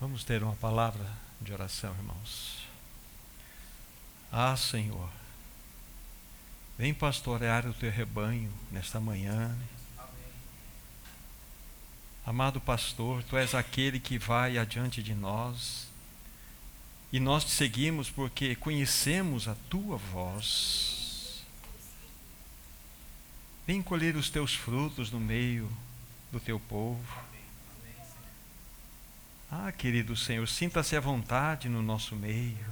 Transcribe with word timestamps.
Vamos 0.00 0.24
ter 0.24 0.42
uma 0.42 0.56
palavra 0.56 1.06
de 1.42 1.52
oração, 1.52 1.92
irmãos. 1.92 2.66
Ah, 4.32 4.56
Senhor, 4.56 5.10
vem 6.78 6.94
pastorear 6.94 7.66
o 7.66 7.74
teu 7.74 7.90
rebanho 7.90 8.50
nesta 8.70 8.98
manhã. 8.98 9.54
Amado 12.24 12.62
pastor, 12.62 13.22
tu 13.24 13.36
és 13.36 13.54
aquele 13.54 14.00
que 14.00 14.18
vai 14.18 14.56
adiante 14.56 15.02
de 15.02 15.14
nós 15.14 15.86
e 17.12 17.20
nós 17.20 17.44
te 17.44 17.50
seguimos 17.50 18.08
porque 18.08 18.56
conhecemos 18.56 19.48
a 19.48 19.54
tua 19.68 19.98
voz. 19.98 21.44
Vem 23.66 23.82
colher 23.82 24.16
os 24.16 24.30
teus 24.30 24.54
frutos 24.54 25.10
no 25.10 25.20
meio 25.20 25.70
do 26.32 26.40
teu 26.40 26.58
povo. 26.58 27.29
Ah, 29.52 29.72
querido 29.72 30.16
Senhor, 30.16 30.46
sinta-se 30.46 30.96
à 30.96 31.00
vontade 31.00 31.68
no 31.68 31.82
nosso 31.82 32.14
meio. 32.14 32.64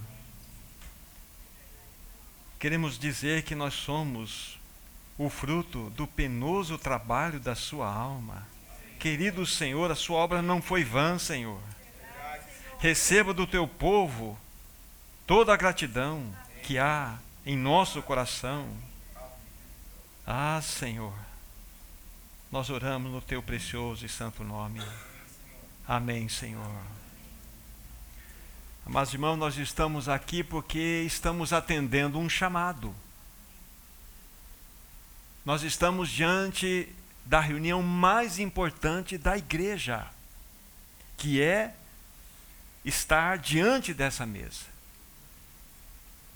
Queremos 2.57 2.97
dizer 2.97 3.43
que 3.43 3.53
nós 3.57 3.75
somos 3.75 4.57
o 5.19 5.29
fruto 5.29 5.91
do 5.91 6.07
penoso 6.07 6.79
trabalho 6.79 7.41
da 7.41 7.57
Sua 7.57 7.93
alma. 7.93 8.47
Querido 9.01 9.45
Senhor, 9.45 9.91
a 9.91 9.97
Sua 9.97 10.19
obra 10.19 10.41
não 10.41 10.63
foi 10.63 10.85
vã, 10.85 11.19
Senhor. 11.19 11.61
Receba 12.79 13.35
do 13.35 13.45
Teu 13.45 13.67
povo 13.67 14.39
toda 15.27 15.53
a 15.53 15.57
gratidão 15.57 16.33
que 16.63 16.79
há 16.79 17.19
em 17.45 17.57
nosso 17.57 18.01
coração. 18.03 18.69
Ah, 20.25 20.61
Senhor, 20.63 21.15
nós 22.53 22.71
oramos 22.71 23.11
no 23.11 23.21
Teu 23.21 23.43
precioso 23.43 24.07
e 24.07 24.09
santo 24.09 24.45
nome. 24.45 24.81
Amém, 25.89 26.29
Senhor. 26.29 26.83
Mas, 28.85 29.15
irmãos, 29.15 29.39
nós 29.39 29.57
estamos 29.57 30.07
aqui 30.07 30.45
porque 30.45 31.03
estamos 31.07 31.51
atendendo 31.51 32.19
um 32.19 32.29
chamado. 32.29 32.95
Nós 35.47 35.63
estamos 35.63 36.11
diante 36.11 36.95
da 37.25 37.41
reunião 37.41 37.83
mais 37.83 38.39
importante 38.39 39.17
da 39.17 39.39
igreja, 39.39 40.07
que 41.17 41.41
é 41.41 41.75
estar 42.85 43.39
diante 43.39 43.95
dessa 43.95 44.27
mesa. 44.27 44.67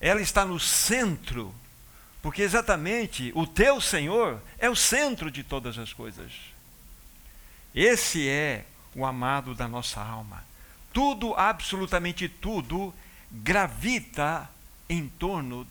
Ela 0.01 0.23
está 0.23 0.47
no 0.47 0.59
centro, 0.59 1.55
porque 2.23 2.41
exatamente 2.41 3.31
o 3.35 3.47
teu 3.47 3.83
Senhor 3.83 4.41
é 4.59 4.71
o 4.71 4.75
centro 4.75 5.31
de 5.31 5.45
todas 5.45 5.77
as 5.77 5.93
coisas. 5.93 6.33
Esse 7.75 8.27
é 8.27 8.65
o 8.95 9.05
amado 9.05 9.55
da 9.55 9.67
nossa 9.67 10.01
alma. 10.01 10.45
Tudo, 10.93 11.35
absolutamente 11.35 12.29
tudo, 12.29 12.95
gravita 13.31 14.51
em 14.89 15.09
torno 15.09 15.67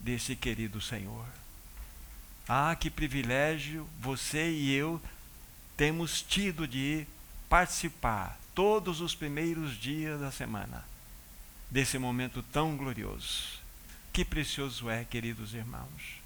desse 0.00 0.34
querido 0.34 0.80
Senhor. 0.80 1.26
Ah, 2.48 2.76
que 2.78 2.90
privilégio 2.90 3.88
você 4.00 4.50
e 4.50 4.72
eu 4.72 5.00
temos 5.76 6.22
tido 6.22 6.68
de 6.68 7.06
participar 7.48 8.38
todos 8.54 9.00
os 9.00 9.14
primeiros 9.14 9.78
dias 9.78 10.20
da 10.20 10.30
semana 10.30 10.84
desse 11.70 11.98
momento 11.98 12.42
tão 12.42 12.76
glorioso. 12.76 13.58
Que 14.12 14.24
precioso 14.24 14.88
é, 14.88 15.04
queridos 15.04 15.54
irmãos. 15.54 16.22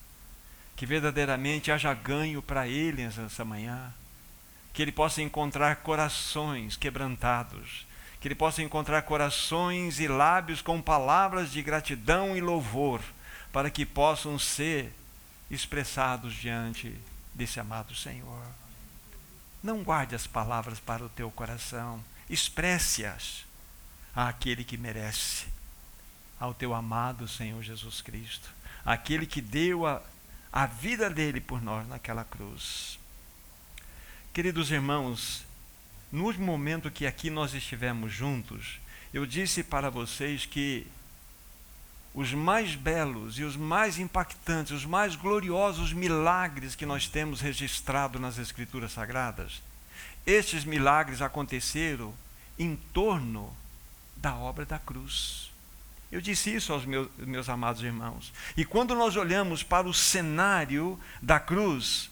Que 0.77 0.85
verdadeiramente 0.85 1.73
haja 1.73 1.95
ganho 1.95 2.43
para 2.43 2.69
eles 2.69 3.17
essa 3.19 3.45
manhã 3.45 3.93
que 4.73 4.83
ele 4.83 4.93
possa 4.93 5.23
encontrar 5.23 5.77
corações 5.77 6.77
quebrantados, 6.77 7.87
que 8.21 8.29
ele 8.29 8.35
possa 8.35 8.63
encontrar 8.63 9.03
corações 9.03 10.01
e 10.01 10.09
lábios 10.09 10.61
com 10.61 10.81
palavras 10.81 11.51
de 11.51 11.63
gratidão 11.63 12.37
e 12.37 12.41
louvor, 12.41 13.01
para 13.53 13.71
que 13.71 13.87
possam 13.87 14.39
ser 14.39 14.93
expressados 15.51 16.35
diante 16.35 16.95
desse 17.35 17.59
amado 17.59 17.95
Senhor. 17.95 18.43
Não 19.63 19.83
guarde 19.83 20.15
as 20.15 20.27
palavras 20.27 20.79
para 20.79 21.05
o 21.05 21.09
teu 21.09 21.31
coração, 21.31 22.03
expresse-as 22.29 23.45
àquele 24.15 24.65
que 24.65 24.77
merece, 24.77 25.47
ao 26.39 26.55
teu 26.55 26.75
amado 26.75 27.27
Senhor 27.27 27.63
Jesus 27.63 28.01
Cristo, 28.01 28.49
aquele 28.85 29.27
que 29.27 29.41
deu 29.41 29.87
a, 29.87 30.03
a 30.53 30.67
vida 30.67 31.11
dele 31.11 31.41
por 31.41 31.61
nós 31.61 31.89
naquela 31.89 32.25
cruz. 32.25 32.99
Queridos 34.33 34.71
irmãos, 34.71 35.45
no 36.13 36.33
momento 36.35 36.91
que 36.91 37.07
aqui 37.07 37.29
nós 37.29 37.55
estivemos 37.55 38.13
juntos, 38.13 38.79
eu 39.13 39.27
disse 39.27 39.65
para 39.65 39.91
vocês 39.91 40.47
que 40.47 40.87
os 42.15 42.33
mais 42.33 42.75
belos 42.75 43.39
e 43.39 43.45
os 43.45 43.57
mais 43.57 43.99
impactantes, 43.99 44.73
os 44.73 44.85
mais 44.85 45.17
gloriosos 45.17 45.93
milagres 45.93 46.75
que 46.75 46.87
nós 46.87 47.09
temos 47.09 47.41
registrado 47.41 48.19
nas 48.19 48.39
Escrituras 48.39 48.93
Sagradas, 48.93 49.63
estes 50.27 50.65
milagres 50.65 51.21
aconteceram 51.21 52.15
em 52.59 52.77
torno 52.93 53.53
da 54.17 54.35
obra 54.35 54.65
da 54.65 54.79
cruz. 54.79 55.51
Eu 56.11 56.21
disse 56.21 56.55
isso 56.55 56.73
aos 56.73 56.85
meus, 56.85 57.09
meus 57.19 57.49
amados 57.49 57.83
irmãos. 57.83 58.33
E 58.57 58.65
quando 58.65 58.95
nós 58.95 59.17
olhamos 59.17 59.63
para 59.63 59.89
o 59.89 59.95
cenário 59.95 60.99
da 61.21 61.39
cruz, 61.39 62.11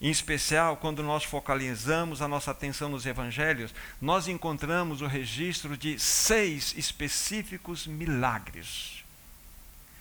em 0.00 0.10
especial, 0.10 0.78
quando 0.78 1.02
nós 1.02 1.24
focalizamos 1.24 2.22
a 2.22 2.28
nossa 2.28 2.50
atenção 2.50 2.88
nos 2.88 3.04
evangelhos, 3.04 3.74
nós 4.00 4.28
encontramos 4.28 5.02
o 5.02 5.06
registro 5.06 5.76
de 5.76 5.98
seis 5.98 6.74
específicos 6.76 7.86
milagres. 7.86 9.04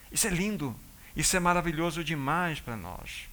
Isso 0.09 0.25
é 0.25 0.29
lindo, 0.29 0.73
isso 1.15 1.35
é 1.35 1.39
maravilhoso 1.39 2.01
demais 2.01 2.61
para 2.61 2.77
nós. 2.77 3.27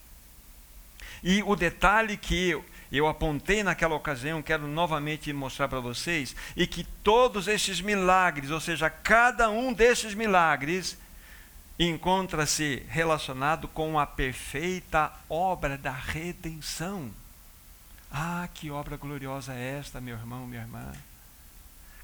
E 1.22 1.40
o 1.44 1.54
detalhe 1.54 2.16
que 2.16 2.50
eu, 2.50 2.64
eu 2.90 3.06
apontei 3.06 3.62
naquela 3.62 3.94
ocasião, 3.94 4.42
quero 4.42 4.66
novamente 4.66 5.32
mostrar 5.32 5.68
para 5.68 5.78
vocês, 5.78 6.34
e 6.56 6.66
que 6.66 6.82
todos 6.82 7.46
esses 7.46 7.80
milagres, 7.80 8.50
ou 8.50 8.60
seja, 8.60 8.90
cada 8.90 9.48
um 9.50 9.72
desses 9.72 10.14
milagres, 10.14 10.98
encontra-se 11.78 12.84
relacionado 12.88 13.68
com 13.68 13.98
a 13.98 14.06
perfeita 14.06 15.12
obra 15.28 15.76
da 15.76 15.92
redenção. 15.92 17.10
Ah, 18.10 18.48
que 18.54 18.70
obra 18.70 18.96
gloriosa 18.96 19.52
é 19.54 19.78
esta, 19.78 20.00
meu 20.00 20.16
irmão, 20.16 20.46
minha 20.46 20.62
irmã. 20.62 20.92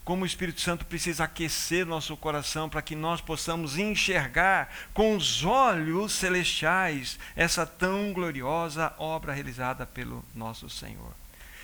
Como 0.05 0.25
o 0.25 0.27
Espírito 0.27 0.61
Santo 0.61 0.85
precisa 0.85 1.25
aquecer 1.25 1.87
nosso 1.87 2.17
coração 2.17 2.69
para 2.69 2.83
que 2.83 2.97
nós 2.97 3.21
possamos 3.21 3.79
enxergar 3.79 4.69
com 4.93 5.17
os 5.17 5.45
olhos 5.45 6.13
celestiais 6.13 7.19
essa 7.37 7.65
tão 7.65 8.13
gloriosa 8.13 8.93
obra 8.99 9.33
realizada 9.33 9.87
pelo 9.87 10.25
nosso 10.35 10.69
Senhor. 10.69 11.22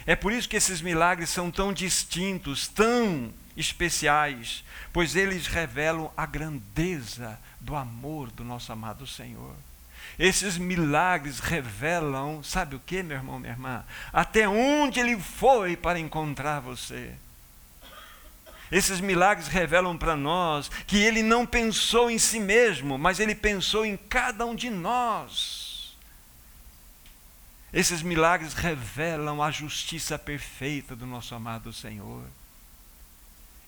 É 0.09 0.17
por 0.17 0.33
isso 0.33 0.49
que 0.49 0.57
esses 0.57 0.81
milagres 0.81 1.29
são 1.29 1.51
tão 1.51 1.71
distintos, 1.71 2.67
tão 2.67 3.31
especiais, 3.55 4.65
pois 4.91 5.15
eles 5.15 5.47
revelam 5.47 6.11
a 6.17 6.25
grandeza 6.25 7.39
do 7.61 7.77
amor 7.77 8.31
do 8.31 8.43
nosso 8.43 8.73
amado 8.73 9.07
Senhor. 9.07 9.55
Esses 10.19 10.57
milagres 10.57 11.41
revelam, 11.41 12.43
sabe 12.43 12.75
o 12.75 12.81
que, 12.81 13.03
meu 13.03 13.19
irmão, 13.19 13.39
minha 13.39 13.53
irmã? 13.53 13.85
Até 14.11 14.49
onde 14.49 14.99
ele 14.99 15.21
foi 15.21 15.77
para 15.77 15.99
encontrar 15.99 16.61
você. 16.61 17.13
Esses 18.73 19.03
milagres 19.03 19.49
revelam 19.49 19.99
para 19.99 20.17
nós 20.17 20.71
que 20.87 20.97
ele 20.97 21.23
não 21.23 21.45
pensou 21.45 22.11
em 22.11 22.17
si 22.19 22.41
mesmo, 22.41 22.97
mas 22.97 23.21
ele 23.21 23.35
pensou 23.35 23.85
em 23.85 23.99
cada 23.99 24.47
um 24.47 24.55
de 24.55 24.71
nós. 24.71 25.68
Esses 27.73 28.03
milagres 28.03 28.55
revelam 28.55 29.43
a 29.43 29.51
justiça 29.51 30.19
perfeita 30.19 30.97
do 30.97 31.07
nosso 31.07 31.35
amado 31.35 31.73
Senhor. 31.73 32.25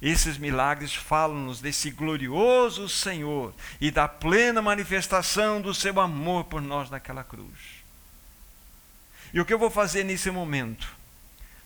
Esses 0.01 0.39
milagres 0.39 0.95
falam-nos 0.95 1.61
desse 1.61 1.91
glorioso 1.91 2.89
Senhor 2.89 3.55
e 3.79 3.91
da 3.91 4.09
plena 4.09 4.63
manifestação 4.63 5.61
do 5.61 5.75
seu 5.75 6.01
amor 6.01 6.45
por 6.45 6.63
nós 6.63 6.89
naquela 6.89 7.23
cruz. 7.23 7.81
E 9.35 9.41
o 9.41 9.45
que 9.45 9.53
eu 9.53 9.59
vou 9.59 9.71
fazer 9.71 10.03
nesse 10.05 10.31
momento? 10.31 10.89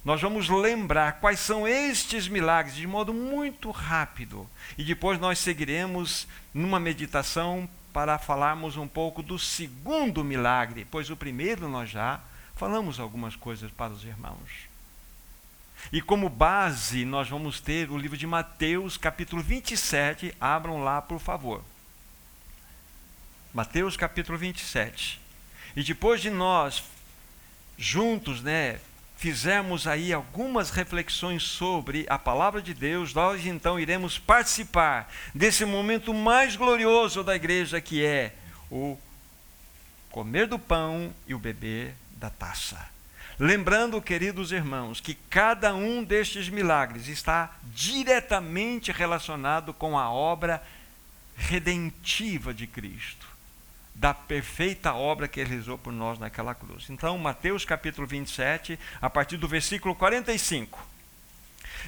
Nós 0.04 0.20
vamos 0.20 0.48
lembrar 0.48 1.20
quais 1.20 1.38
são 1.38 1.66
estes 1.66 2.26
milagres 2.26 2.74
de 2.74 2.86
modo 2.86 3.14
muito 3.14 3.70
rápido 3.70 4.50
e 4.76 4.84
depois 4.84 5.18
nós 5.18 5.38
seguiremos 5.38 6.26
numa 6.52 6.80
meditação 6.80 7.68
para 7.92 8.18
falarmos 8.18 8.76
um 8.76 8.88
pouco 8.88 9.22
do 9.22 9.38
segundo 9.38 10.24
milagre, 10.24 10.84
pois 10.90 11.08
o 11.08 11.16
primeiro 11.16 11.68
nós 11.68 11.88
já 11.88 12.20
falamos 12.56 13.00
algumas 13.00 13.36
coisas 13.36 13.70
para 13.70 13.92
os 13.92 14.04
irmãos. 14.04 14.68
E 15.92 16.00
como 16.00 16.28
base, 16.28 17.04
nós 17.04 17.28
vamos 17.28 17.60
ter 17.60 17.90
o 17.90 17.98
livro 17.98 18.16
de 18.16 18.26
Mateus, 18.26 18.96
capítulo 18.96 19.42
27. 19.42 20.34
Abram 20.40 20.82
lá, 20.82 21.02
por 21.02 21.18
favor. 21.18 21.62
Mateus, 23.52 23.96
capítulo 23.96 24.38
27. 24.38 25.20
E 25.76 25.82
depois 25.82 26.20
de 26.20 26.30
nós, 26.30 26.84
juntos, 27.76 28.40
né, 28.40 28.80
fizermos 29.16 29.86
aí 29.86 30.12
algumas 30.12 30.70
reflexões 30.70 31.42
sobre 31.42 32.06
a 32.08 32.18
palavra 32.18 32.62
de 32.62 32.74
Deus, 32.74 33.12
nós 33.12 33.44
então 33.46 33.78
iremos 33.78 34.18
participar 34.18 35.12
desse 35.34 35.64
momento 35.64 36.12
mais 36.12 36.56
glorioso 36.56 37.22
da 37.22 37.34
igreja, 37.36 37.80
que 37.80 38.04
é 38.04 38.34
o 38.70 38.98
comer 40.10 40.46
do 40.46 40.58
pão 40.58 41.12
e 41.26 41.34
o 41.34 41.38
beber 41.38 41.94
da 42.24 42.30
taça. 42.30 42.78
Lembrando, 43.38 44.00
queridos 44.00 44.50
irmãos, 44.50 44.98
que 44.98 45.14
cada 45.14 45.74
um 45.74 46.02
destes 46.02 46.48
milagres 46.48 47.06
está 47.08 47.54
diretamente 47.64 48.90
relacionado 48.90 49.74
com 49.74 49.98
a 49.98 50.10
obra 50.10 50.62
redentiva 51.36 52.54
de 52.54 52.66
Cristo 52.66 53.34
da 53.94 54.12
perfeita 54.12 54.92
obra 54.92 55.28
que 55.28 55.38
ele 55.38 55.50
realizou 55.50 55.78
por 55.78 55.92
nós 55.92 56.18
naquela 56.18 56.52
cruz. 56.52 56.90
Então, 56.90 57.16
Mateus 57.16 57.64
capítulo 57.64 58.06
27, 58.06 58.78
a 59.00 59.08
partir 59.08 59.36
do 59.36 59.46
versículo 59.46 59.94
45. 59.94 60.84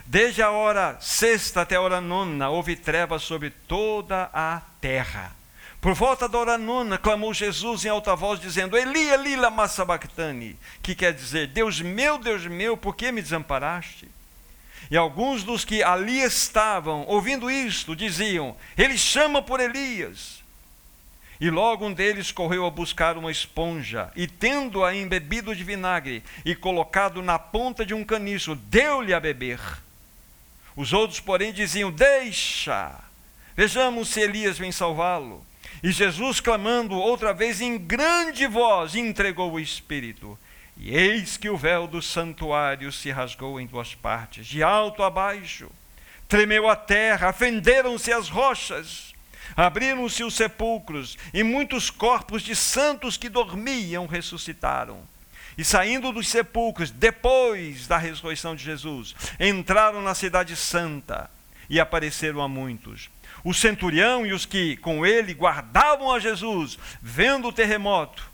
Desde 0.04 0.40
a 0.40 0.50
hora 0.50 0.96
sexta 1.00 1.62
até 1.62 1.74
a 1.74 1.80
hora 1.80 2.00
nona, 2.00 2.48
houve 2.48 2.76
trevas 2.76 3.22
sobre 3.22 3.50
toda 3.50 4.30
a 4.32 4.62
terra. 4.80 5.32
Por 5.86 5.94
volta 5.94 6.28
da 6.28 6.36
hora 6.36 6.58
nona, 6.58 6.98
clamou 6.98 7.32
Jesus 7.32 7.84
em 7.84 7.88
alta 7.88 8.16
voz, 8.16 8.40
dizendo: 8.40 8.76
Eli, 8.76 9.08
Eli, 9.08 9.36
lama 9.36 9.68
sabachthani, 9.68 10.58
que 10.82 10.96
quer 10.96 11.12
dizer: 11.12 11.46
Deus 11.46 11.80
meu, 11.80 12.18
Deus 12.18 12.44
meu, 12.44 12.76
por 12.76 12.96
que 12.96 13.12
me 13.12 13.22
desamparaste? 13.22 14.08
E 14.90 14.96
alguns 14.96 15.44
dos 15.44 15.64
que 15.64 15.84
ali 15.84 16.20
estavam, 16.20 17.04
ouvindo 17.06 17.48
isto, 17.48 17.94
diziam: 17.94 18.56
Ele 18.76 18.98
chama 18.98 19.40
por 19.40 19.60
Elias. 19.60 20.42
E 21.40 21.50
logo 21.50 21.86
um 21.86 21.92
deles 21.92 22.32
correu 22.32 22.66
a 22.66 22.70
buscar 22.70 23.16
uma 23.16 23.30
esponja, 23.30 24.10
e 24.16 24.26
tendo-a 24.26 24.92
embebido 24.92 25.54
de 25.54 25.62
vinagre 25.62 26.24
e 26.44 26.56
colocado 26.56 27.22
na 27.22 27.38
ponta 27.38 27.86
de 27.86 27.94
um 27.94 28.04
caniço, 28.04 28.56
deu-lhe 28.56 29.14
a 29.14 29.20
beber. 29.20 29.60
Os 30.74 30.92
outros, 30.92 31.20
porém, 31.20 31.52
diziam: 31.52 31.92
Deixa, 31.92 32.92
vejamos 33.54 34.08
se 34.08 34.18
Elias 34.18 34.58
vem 34.58 34.72
salvá-lo. 34.72 35.45
E 35.82 35.92
Jesus, 35.92 36.40
clamando 36.40 36.94
outra 36.94 37.32
vez 37.32 37.60
em 37.60 37.78
grande 37.78 38.46
voz, 38.46 38.94
entregou 38.94 39.52
o 39.52 39.60
Espírito. 39.60 40.38
E 40.76 40.94
eis 40.94 41.36
que 41.36 41.48
o 41.48 41.56
véu 41.56 41.86
do 41.86 42.02
santuário 42.02 42.92
se 42.92 43.10
rasgou 43.10 43.60
em 43.60 43.66
duas 43.66 43.94
partes, 43.94 44.46
de 44.46 44.62
alto 44.62 45.02
a 45.02 45.10
baixo. 45.10 45.70
Tremeu 46.28 46.68
a 46.68 46.76
terra, 46.76 47.32
fenderam-se 47.32 48.12
as 48.12 48.28
rochas 48.28 49.14
Abriram-se 49.54 50.24
os 50.24 50.34
sepulcros, 50.34 51.16
e 51.32 51.42
muitos 51.42 51.90
corpos 51.90 52.42
de 52.42 52.56
santos 52.56 53.16
que 53.16 53.28
dormiam 53.28 54.06
ressuscitaram. 54.06 54.98
E 55.56 55.64
saindo 55.64 56.12
dos 56.12 56.28
sepulcros, 56.28 56.90
depois 56.90 57.86
da 57.86 57.96
ressurreição 57.96 58.54
de 58.56 58.64
Jesus, 58.64 59.14
entraram 59.38 60.02
na 60.02 60.14
Cidade 60.14 60.56
Santa 60.56 61.30
e 61.68 61.78
apareceram 61.78 62.42
a 62.42 62.48
muitos. 62.48 63.08
O 63.46 63.54
centurião 63.54 64.26
e 64.26 64.32
os 64.32 64.44
que 64.44 64.76
com 64.78 65.06
ele 65.06 65.32
guardavam 65.32 66.10
a 66.10 66.18
Jesus, 66.18 66.76
vendo 67.00 67.46
o 67.46 67.52
terremoto 67.52 68.28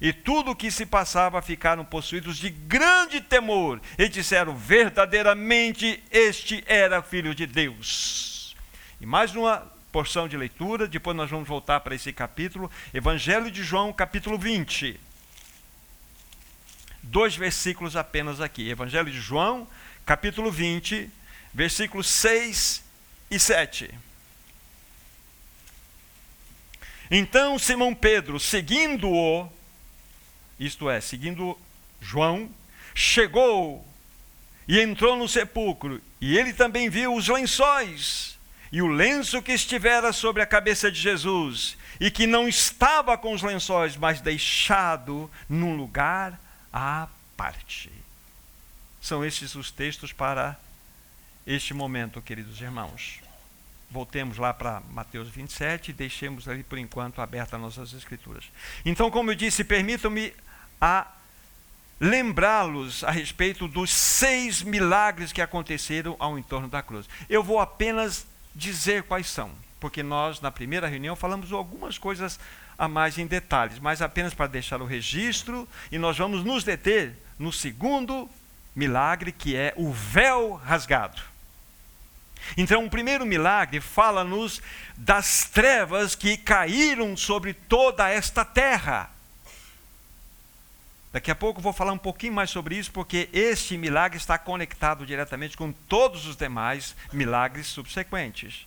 e 0.00 0.12
tudo 0.12 0.52
o 0.52 0.54
que 0.54 0.70
se 0.70 0.86
passava, 0.86 1.42
ficaram 1.42 1.84
possuídos 1.84 2.36
de 2.36 2.48
grande 2.48 3.20
temor 3.20 3.80
e 3.98 4.08
disseram: 4.08 4.54
verdadeiramente 4.54 6.00
este 6.12 6.62
era 6.64 7.02
filho 7.02 7.34
de 7.34 7.44
Deus. 7.44 8.54
E 9.00 9.04
mais 9.04 9.34
uma 9.34 9.68
porção 9.90 10.28
de 10.28 10.36
leitura, 10.36 10.86
depois 10.86 11.16
nós 11.16 11.28
vamos 11.28 11.48
voltar 11.48 11.80
para 11.80 11.96
esse 11.96 12.12
capítulo, 12.12 12.70
Evangelho 12.94 13.50
de 13.50 13.64
João, 13.64 13.92
capítulo 13.92 14.38
20. 14.38 15.00
Dois 17.02 17.34
versículos 17.34 17.96
apenas 17.96 18.40
aqui. 18.40 18.70
Evangelho 18.70 19.10
de 19.10 19.20
João, 19.20 19.66
capítulo 20.06 20.52
20, 20.52 21.10
versículos 21.52 22.06
6 22.06 22.84
e 23.28 23.40
7. 23.40 24.11
Então 27.14 27.58
Simão 27.58 27.94
Pedro, 27.94 28.40
seguindo-o, 28.40 29.46
isto 30.58 30.88
é, 30.88 30.98
seguindo 30.98 31.58
João, 32.00 32.50
chegou 32.94 33.86
e 34.66 34.80
entrou 34.80 35.14
no 35.14 35.28
sepulcro, 35.28 36.00
e 36.18 36.38
ele 36.38 36.54
também 36.54 36.88
viu 36.88 37.14
os 37.14 37.28
lençóis 37.28 38.38
e 38.72 38.80
o 38.80 38.86
lenço 38.86 39.42
que 39.42 39.52
estivera 39.52 40.10
sobre 40.10 40.42
a 40.42 40.46
cabeça 40.46 40.90
de 40.90 40.98
Jesus, 40.98 41.76
e 42.00 42.10
que 42.10 42.26
não 42.26 42.48
estava 42.48 43.18
com 43.18 43.34
os 43.34 43.42
lençóis, 43.42 43.94
mas 43.94 44.22
deixado 44.22 45.30
num 45.46 45.76
lugar 45.76 46.40
à 46.72 47.06
parte. 47.36 47.92
São 49.02 49.22
estes 49.22 49.54
os 49.54 49.70
textos 49.70 50.14
para 50.14 50.58
este 51.46 51.74
momento, 51.74 52.22
queridos 52.22 52.62
irmãos. 52.62 53.21
Voltemos 53.92 54.38
lá 54.38 54.54
para 54.54 54.80
Mateus 54.90 55.28
27 55.28 55.90
e 55.90 55.92
deixemos 55.92 56.48
ali 56.48 56.62
por 56.62 56.78
enquanto 56.78 57.20
abertas 57.20 57.60
nossas 57.60 57.92
escrituras. 57.92 58.44
Então, 58.86 59.10
como 59.10 59.30
eu 59.30 59.34
disse, 59.34 59.62
permitam-me 59.62 60.32
a 60.80 61.06
lembrá-los 62.00 63.04
a 63.04 63.10
respeito 63.10 63.68
dos 63.68 63.90
seis 63.92 64.62
milagres 64.62 65.30
que 65.30 65.42
aconteceram 65.42 66.16
ao 66.18 66.38
entorno 66.38 66.68
da 66.68 66.82
cruz. 66.82 67.06
Eu 67.28 67.44
vou 67.44 67.60
apenas 67.60 68.26
dizer 68.54 69.02
quais 69.02 69.28
são, 69.28 69.50
porque 69.78 70.02
nós, 70.02 70.40
na 70.40 70.50
primeira 70.50 70.88
reunião, 70.88 71.14
falamos 71.14 71.52
algumas 71.52 71.98
coisas 71.98 72.40
a 72.78 72.88
mais 72.88 73.18
em 73.18 73.26
detalhes, 73.26 73.78
mas 73.78 74.00
apenas 74.00 74.32
para 74.32 74.46
deixar 74.46 74.80
o 74.80 74.86
registro, 74.86 75.68
e 75.92 75.98
nós 75.98 76.16
vamos 76.16 76.42
nos 76.42 76.64
deter 76.64 77.14
no 77.38 77.52
segundo 77.52 78.28
milagre, 78.74 79.32
que 79.32 79.54
é 79.54 79.74
o 79.76 79.92
véu 79.92 80.54
rasgado. 80.54 81.31
Então, 82.56 82.84
o 82.84 82.90
primeiro 82.90 83.24
milagre 83.24 83.80
fala-nos 83.80 84.60
das 84.96 85.44
trevas 85.44 86.14
que 86.14 86.36
caíram 86.36 87.16
sobre 87.16 87.54
toda 87.54 88.08
esta 88.08 88.44
terra. 88.44 89.10
Daqui 91.12 91.30
a 91.30 91.34
pouco 91.34 91.60
vou 91.60 91.74
falar 91.74 91.92
um 91.92 91.98
pouquinho 91.98 92.32
mais 92.32 92.50
sobre 92.50 92.76
isso, 92.76 92.90
porque 92.90 93.28
este 93.32 93.76
milagre 93.76 94.16
está 94.16 94.38
conectado 94.38 95.04
diretamente 95.04 95.56
com 95.56 95.70
todos 95.70 96.26
os 96.26 96.36
demais 96.36 96.96
milagres 97.12 97.66
subsequentes. 97.66 98.66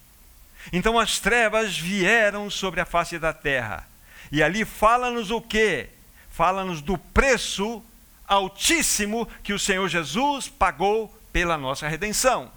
Então 0.72 1.00
as 1.00 1.20
trevas 1.20 1.78
vieram 1.78 2.50
sobre 2.50 2.80
a 2.80 2.86
face 2.86 3.18
da 3.18 3.34
terra. 3.34 3.88
E 4.32 4.44
ali 4.44 4.64
fala-nos 4.64 5.32
o 5.32 5.42
quê? 5.42 5.90
Fala-nos 6.30 6.82
do 6.82 6.98
preço 6.98 7.84
altíssimo 8.28 9.28
que 9.44 9.54
o 9.54 9.60
Senhor 9.60 9.88
Jesus 9.88 10.48
pagou 10.48 11.16
pela 11.34 11.58
nossa 11.58 11.88
redenção. 11.88 12.52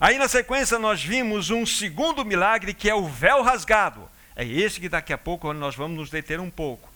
Aí 0.00 0.16
na 0.16 0.28
sequência 0.28 0.78
nós 0.78 1.04
vimos 1.04 1.50
um 1.50 1.66
segundo 1.66 2.24
milagre 2.24 2.72
que 2.72 2.88
é 2.88 2.94
o 2.94 3.06
véu 3.06 3.42
rasgado. 3.42 4.08
É 4.34 4.44
esse 4.44 4.80
que 4.80 4.88
daqui 4.88 5.12
a 5.12 5.18
pouco 5.18 5.52
nós 5.52 5.76
vamos 5.76 5.98
nos 5.98 6.10
deter 6.10 6.40
um 6.40 6.48
pouco. 6.48 6.88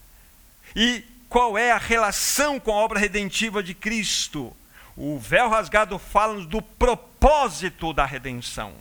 E 0.74 1.04
qual 1.28 1.58
é 1.58 1.72
a 1.72 1.78
relação 1.78 2.60
com 2.60 2.70
a 2.70 2.76
obra 2.76 2.98
redentiva 2.98 3.60
de 3.60 3.74
Cristo. 3.74 4.56
O 4.96 5.18
véu 5.18 5.48
rasgado 5.48 5.98
fala-nos 5.98 6.46
do 6.46 6.62
propósito 6.62 7.92
da 7.92 8.06
redenção. 8.06 8.72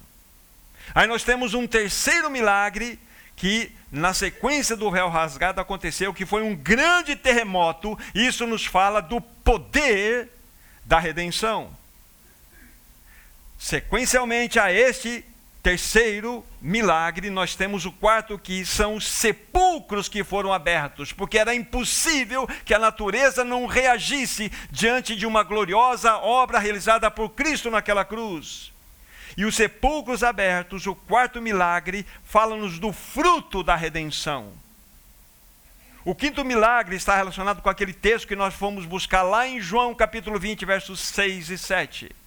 Aí 0.93 1.07
nós 1.07 1.23
temos 1.23 1.55
um 1.55 1.65
terceiro 1.65 2.29
milagre 2.29 2.99
que 3.35 3.71
na 3.91 4.13
sequência 4.13 4.75
do 4.75 4.91
véu 4.91 5.09
rasgado 5.09 5.59
aconteceu, 5.59 6.13
que 6.13 6.27
foi 6.27 6.43
um 6.43 6.55
grande 6.55 7.15
terremoto. 7.15 7.97
Isso 8.13 8.45
nos 8.45 8.65
fala 8.65 9.01
do 9.01 9.19
poder 9.19 10.29
da 10.85 10.99
redenção. 10.99 11.75
Sequencialmente 13.63 14.59
a 14.59 14.73
este 14.73 15.23
Terceiro 15.63 16.45
milagre, 16.61 17.29
nós 17.29 17.55
temos 17.55 17.85
o 17.85 17.93
quarto 17.93 18.37
que 18.37 18.65
são 18.65 18.95
os 18.95 19.07
sepulcros 19.07 20.09
que 20.09 20.21
foram 20.21 20.51
abertos, 20.51 21.13
porque 21.13 21.37
era 21.37 21.55
impossível 21.55 22.45
que 22.65 22.73
a 22.73 22.79
natureza 22.79 23.45
não 23.45 23.65
reagisse 23.65 24.51
diante 24.69 25.15
de 25.15 25.25
uma 25.25 25.43
gloriosa 25.43 26.17
obra 26.17 26.59
realizada 26.59 27.09
por 27.09 27.29
Cristo 27.29 27.71
naquela 27.71 28.03
cruz. 28.03 28.73
E 29.37 29.45
os 29.45 29.55
sepulcros 29.55 30.25
abertos, 30.25 30.85
o 30.85 30.93
quarto 30.93 31.41
milagre, 31.41 32.05
fala-nos 32.25 32.77
do 32.77 32.91
fruto 32.91 33.63
da 33.63 33.77
redenção. 33.77 34.51
O 36.03 36.13
quinto 36.13 36.43
milagre 36.43 36.97
está 36.97 37.15
relacionado 37.15 37.61
com 37.61 37.69
aquele 37.69 37.93
texto 37.93 38.27
que 38.27 38.35
nós 38.35 38.53
fomos 38.53 38.85
buscar 38.85 39.23
lá 39.23 39.47
em 39.47 39.61
João 39.61 39.95
capítulo 39.95 40.37
20, 40.37 40.65
versos 40.65 40.99
6 40.99 41.49
e 41.49 41.57
7 41.57 42.22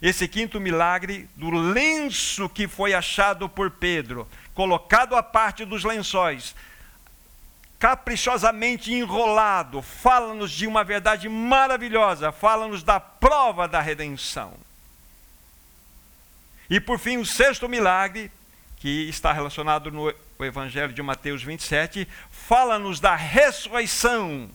esse 0.00 0.28
quinto 0.28 0.60
milagre 0.60 1.28
do 1.34 1.50
lenço 1.50 2.48
que 2.48 2.68
foi 2.68 2.94
achado 2.94 3.48
por 3.48 3.70
Pedro, 3.70 4.28
colocado 4.54 5.16
à 5.16 5.22
parte 5.22 5.64
dos 5.64 5.84
lençóis, 5.84 6.54
caprichosamente 7.78 8.92
enrolado, 8.92 9.82
fala-nos 9.82 10.50
de 10.50 10.66
uma 10.66 10.82
verdade 10.82 11.28
maravilhosa, 11.28 12.32
fala-nos 12.32 12.82
da 12.82 12.98
prova 12.98 13.68
da 13.68 13.80
redenção. 13.80 14.54
E 16.70 16.80
por 16.80 16.98
fim, 16.98 17.16
o 17.16 17.26
sexto 17.26 17.68
milagre, 17.68 18.30
que 18.76 19.08
está 19.08 19.32
relacionado 19.32 19.90
no 19.90 20.12
Evangelho 20.44 20.92
de 20.92 21.02
Mateus 21.02 21.42
27, 21.42 22.06
fala-nos 22.30 23.00
da 23.00 23.16
ressurreição. 23.16 24.50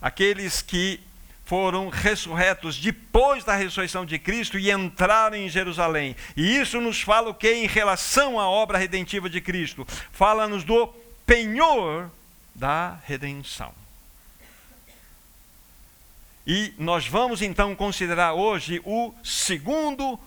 Aqueles 0.00 0.60
que 0.60 1.00
foram 1.46 1.88
ressurretos 1.88 2.76
depois 2.76 3.44
da 3.44 3.54
ressurreição 3.54 4.04
de 4.04 4.18
Cristo 4.18 4.58
e 4.58 4.70
entraram 4.70 5.36
em 5.36 5.48
Jerusalém. 5.48 6.14
E 6.36 6.58
isso 6.58 6.80
nos 6.80 7.00
fala 7.00 7.30
o 7.30 7.34
que 7.34 7.50
em 7.50 7.66
relação 7.66 8.38
à 8.38 8.48
obra 8.48 8.76
redentiva 8.76 9.30
de 9.30 9.40
Cristo? 9.40 9.86
Fala-nos 10.12 10.64
do 10.64 10.88
penhor 11.24 12.10
da 12.52 12.98
redenção. 13.04 13.72
E 16.44 16.74
nós 16.78 17.06
vamos 17.06 17.40
então 17.42 17.76
considerar 17.76 18.34
hoje 18.34 18.80
o 18.84 19.14
segundo 19.22 20.18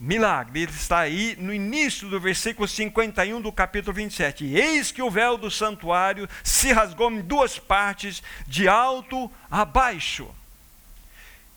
milagre. 0.00 0.62
Ele 0.62 0.72
está 0.72 1.00
aí 1.00 1.36
no 1.38 1.52
início 1.52 2.08
do 2.08 2.18
versículo 2.18 2.66
51 2.66 3.42
do 3.42 3.52
capítulo 3.52 3.92
27. 3.92 4.46
Eis 4.46 4.90
que 4.90 5.02
o 5.02 5.10
véu 5.10 5.36
do 5.36 5.50
santuário 5.50 6.26
se 6.42 6.72
rasgou 6.72 7.10
em 7.10 7.20
duas 7.20 7.58
partes, 7.58 8.22
de 8.46 8.66
alto 8.68 9.30
a 9.50 9.62
baixo. 9.62 10.30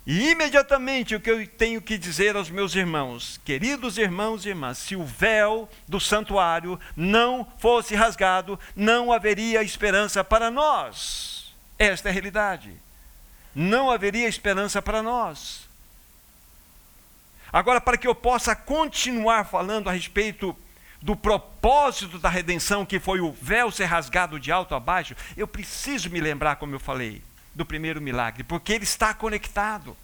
E 0.09 0.31
imediatamente 0.31 1.13
o 1.13 1.21
que 1.21 1.29
eu 1.29 1.47
tenho 1.47 1.79
que 1.79 1.95
dizer 1.95 2.35
aos 2.35 2.49
meus 2.49 2.73
irmãos, 2.73 3.39
queridos 3.45 3.99
irmãos 3.99 4.43
e 4.43 4.49
irmãs, 4.49 4.79
se 4.79 4.95
o 4.95 5.05
véu 5.05 5.69
do 5.87 5.99
santuário 5.99 6.79
não 6.95 7.45
fosse 7.59 7.93
rasgado, 7.93 8.59
não 8.75 9.13
haveria 9.13 9.61
esperança 9.61 10.23
para 10.23 10.49
nós. 10.49 11.53
Esta 11.77 12.09
é 12.09 12.11
a 12.11 12.13
realidade 12.13 12.73
não 13.53 13.89
haveria 13.89 14.27
esperança 14.27 14.81
para 14.81 15.01
nós. 15.01 15.67
Agora, 17.51 17.81
para 17.81 17.97
que 17.97 18.07
eu 18.07 18.13
possa 18.13 18.55
continuar 18.55 19.43
falando 19.43 19.89
a 19.89 19.91
respeito 19.91 20.55
do 21.01 21.15
propósito 21.15 22.19
da 22.19 22.29
redenção, 22.29 22.85
que 22.85 22.99
foi 22.99 23.19
o 23.19 23.31
véu 23.31 23.71
ser 23.71 23.85
rasgado 23.85 24.39
de 24.39 24.51
alto 24.51 24.75
a 24.75 24.79
baixo, 24.79 25.15
eu 25.35 25.47
preciso 25.47 26.09
me 26.09 26.19
lembrar, 26.19 26.57
como 26.57 26.75
eu 26.75 26.79
falei, 26.79 27.21
do 27.59 27.65
primeiro 27.65 28.01
milagre, 28.01 28.41
porque 28.41 28.71
ele 28.71 28.85
está 28.85 29.13
conectado. 29.13 29.95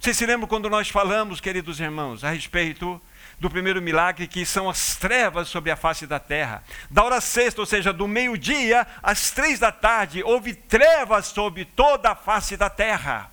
Vocês 0.00 0.16
se 0.16 0.26
lembram 0.26 0.48
quando 0.48 0.68
nós 0.68 0.88
falamos, 0.88 1.40
queridos 1.40 1.78
irmãos, 1.78 2.24
a 2.24 2.30
respeito 2.30 3.00
do 3.38 3.48
primeiro 3.48 3.80
milagre, 3.80 4.26
que 4.26 4.44
são 4.44 4.68
as 4.68 4.96
trevas 4.96 5.46
sobre 5.46 5.70
a 5.70 5.76
face 5.76 6.04
da 6.04 6.18
terra. 6.18 6.64
Da 6.90 7.04
hora 7.04 7.20
sexta, 7.20 7.60
ou 7.60 7.66
seja, 7.66 7.92
do 7.92 8.08
meio-dia 8.08 8.84
às 9.00 9.30
três 9.30 9.60
da 9.60 9.70
tarde, 9.70 10.24
houve 10.24 10.52
trevas 10.52 11.26
sobre 11.26 11.64
toda 11.64 12.10
a 12.10 12.16
face 12.16 12.56
da 12.56 12.68
terra. 12.68 13.30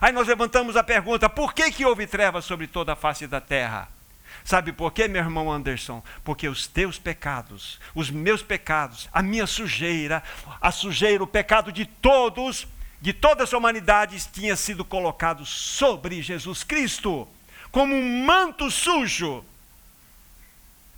Aí 0.00 0.12
nós 0.12 0.26
levantamos 0.26 0.74
a 0.74 0.82
pergunta: 0.82 1.28
por 1.28 1.52
que, 1.52 1.70
que 1.70 1.84
houve 1.84 2.06
trevas 2.06 2.46
sobre 2.46 2.66
toda 2.66 2.94
a 2.94 2.96
face 2.96 3.26
da 3.26 3.40
terra? 3.40 3.86
Sabe 4.44 4.72
por 4.72 4.92
quê, 4.92 5.08
meu 5.08 5.22
irmão 5.22 5.52
Anderson? 5.52 6.02
Porque 6.24 6.48
os 6.48 6.66
teus 6.66 6.98
pecados, 6.98 7.78
os 7.94 8.10
meus 8.10 8.42
pecados, 8.42 9.10
a 9.12 9.22
minha 9.22 9.46
sujeira, 9.46 10.22
a 10.58 10.72
sujeira, 10.72 11.22
o 11.22 11.26
pecado 11.26 11.70
de 11.70 11.84
todos, 11.84 12.66
de 13.00 13.12
toda 13.12 13.44
a 13.44 13.56
humanidade, 13.56 14.20
tinha 14.32 14.56
sido 14.56 14.84
colocado 14.84 15.46
sobre 15.46 16.20
Jesus 16.20 16.64
Cristo 16.64 17.28
como 17.70 17.94
um 17.94 18.24
manto 18.24 18.70
sujo. 18.70 19.44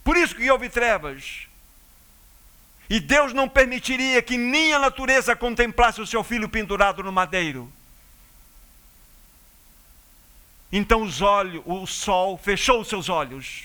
Por 0.03 0.17
isso 0.17 0.35
que 0.35 0.51
houve 0.51 0.69
trevas. 0.69 1.47
E 2.89 2.99
Deus 2.99 3.33
não 3.33 3.49
permitiria 3.49 4.23
que 4.23 4.37
nem 4.37 4.73
a 4.73 4.79
natureza 4.79 5.37
contemplasse 5.37 6.01
o 6.01 6.07
seu 6.07 6.25
filho 6.25 6.49
pendurado 6.49 7.03
no 7.03 7.13
madeiro. 7.13 7.71
Então 10.73 11.03
os 11.03 11.21
olhos, 11.21 11.63
o 11.67 11.87
sol 11.87 12.39
fechou 12.39 12.81
os 12.81 12.89
seus 12.89 13.09
olhos. 13.09 13.65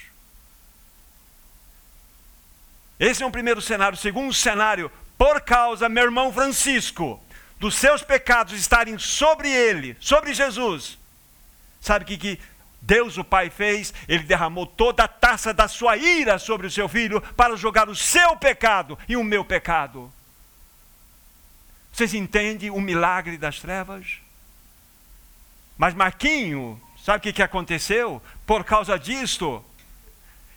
Esse 2.99 3.23
é 3.23 3.25
um 3.25 3.31
primeiro 3.31 3.61
cenário. 3.61 3.97
Segundo 3.97 4.33
cenário, 4.33 4.91
por 5.17 5.41
causa, 5.41 5.89
meu 5.89 6.03
irmão 6.03 6.31
Francisco, 6.31 7.21
dos 7.59 7.75
seus 7.75 8.01
pecados 8.01 8.53
estarem 8.53 8.97
sobre 8.97 9.49
ele, 9.49 9.95
sobre 9.99 10.33
Jesus. 10.33 10.97
Sabe 11.79 12.03
o 12.03 12.07
que, 12.07 12.17
que 12.17 12.39
Deus 12.81 13.17
o 13.17 13.23
Pai 13.23 13.49
fez, 13.49 13.93
ele 14.07 14.23
derramou 14.23 14.67
toda 14.67 15.05
a 15.05 15.07
taça 15.07 15.53
da 15.53 15.67
sua 15.67 15.97
ira 15.97 16.37
sobre 16.37 16.67
o 16.67 16.71
seu 16.71 16.87
filho 16.87 17.19
para 17.35 17.55
jogar 17.55 17.89
o 17.89 17.95
seu 17.95 18.35
pecado 18.37 18.97
e 19.07 19.17
o 19.17 19.23
meu 19.23 19.43
pecado. 19.43 20.11
Vocês 21.91 22.13
entendem 22.13 22.69
o 22.69 22.79
milagre 22.79 23.37
das 23.37 23.59
trevas? 23.59 24.19
Mas 25.77 25.93
Marquinho, 25.93 26.79
sabe 27.03 27.17
o 27.17 27.21
que, 27.21 27.33
que 27.33 27.41
aconteceu? 27.41 28.21
Por 28.45 28.63
causa 28.63 28.99
disto, 28.99 29.63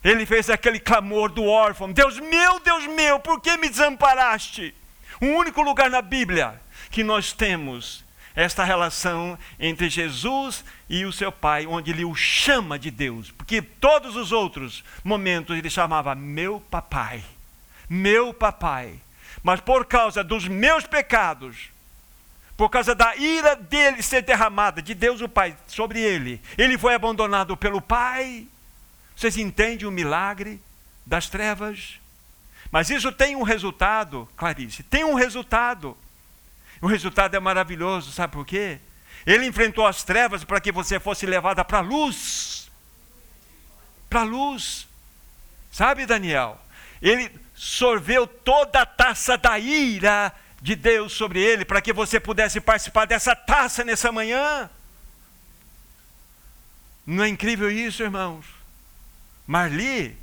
ele 0.05 0.27
fez 0.27 0.51
aquele 0.51 0.79
clamor 0.79 1.31
do 1.31 1.45
órfão: 1.45 1.93
Deus 1.93 2.19
meu, 2.19 2.61
Deus 2.61 2.87
meu, 2.89 3.21
por 3.21 3.41
que 3.41 3.57
me 3.57 3.69
desamparaste? 3.69 4.75
O 5.21 5.27
único 5.27 5.63
lugar 5.63 5.89
na 5.89 6.03
Bíblia 6.03 6.61
que 6.91 7.05
nós 7.05 7.33
temos 7.33 8.05
esta 8.35 8.63
relação 8.63 9.37
entre 9.59 9.91
Jesus 9.91 10.65
e 10.89 11.05
o 11.05 11.13
seu 11.13 11.33
pai, 11.33 11.67
onde 11.67 11.91
ele 11.91 12.05
o 12.05 12.15
chama 12.15 12.79
de 12.79 12.91
Deus, 12.91 13.31
porque 13.33 13.61
todos 13.61 14.15
os 14.15 14.31
outros 14.31 14.85
momentos 15.03 15.59
ele 15.59 15.69
chamava 15.69 16.15
meu 16.15 16.61
papai, 16.71 17.25
meu 17.89 18.33
papai. 18.33 19.01
Mas 19.43 19.61
por 19.61 19.87
causa 19.87 20.23
dos 20.23 20.47
meus 20.47 20.87
pecados, 20.87 21.71
por 22.59 22.69
causa 22.69 22.93
da 22.93 23.15
ira 23.15 23.55
dele 23.55 24.03
ser 24.03 24.23
derramada, 24.23 24.83
de 24.83 24.93
Deus 24.93 25.21
o 25.21 25.29
Pai, 25.29 25.57
sobre 25.69 26.01
ele, 26.01 26.41
ele 26.57 26.77
foi 26.77 26.93
abandonado 26.93 27.57
pelo 27.57 27.81
Pai. 27.81 28.47
Vocês 29.15 29.37
entendem 29.37 29.87
o 29.87 29.93
milagre 29.93 30.61
das 31.07 31.29
trevas? 31.29 32.01
Mas 32.71 32.91
isso 32.91 33.13
tem 33.13 33.37
um 33.37 33.45
resultado, 33.45 34.29
Clarice, 34.37 34.83
tem 34.83 35.05
um 35.05 35.15
resultado. 35.15 35.97
O 36.81 36.87
resultado 36.87 37.35
é 37.35 37.41
maravilhoso, 37.41 38.13
sabe 38.13 38.33
por 38.33 38.47
quê? 38.47 38.79
Ele 39.27 39.47
enfrentou 39.47 39.87
as 39.87 40.05
trevas 40.05 40.45
para 40.45 40.61
que 40.61 40.73
você 40.73 41.01
fosse 41.01 41.27
levada 41.27 41.65
para 41.65 41.79
a 41.79 41.83
luz. 41.83 42.71
Para 44.09 44.21
a 44.21 44.25
luz. 44.25 44.87
Sabe, 45.71 46.07
Daniel? 46.07 46.61
Ele 47.03 47.31
sorveu 47.55 48.27
toda 48.27 48.83
a 48.83 48.87
taça 48.87 49.37
da 49.37 49.59
ira 49.59 50.33
de 50.61 50.75
Deus 50.75 51.13
sobre 51.13 51.41
ele 51.41 51.65
para 51.65 51.81
que 51.81 51.93
você 51.93 52.19
pudesse 52.19 52.61
participar 52.61 53.07
dessa 53.07 53.35
taça 53.35 53.85
nessa 53.85 54.11
manhã. 54.11 54.71
Não 57.07 57.25
é 57.25 57.29
incrível 57.29 57.71
isso, 57.71 58.03
irmãos? 58.03 58.45
Marli, 59.47 60.17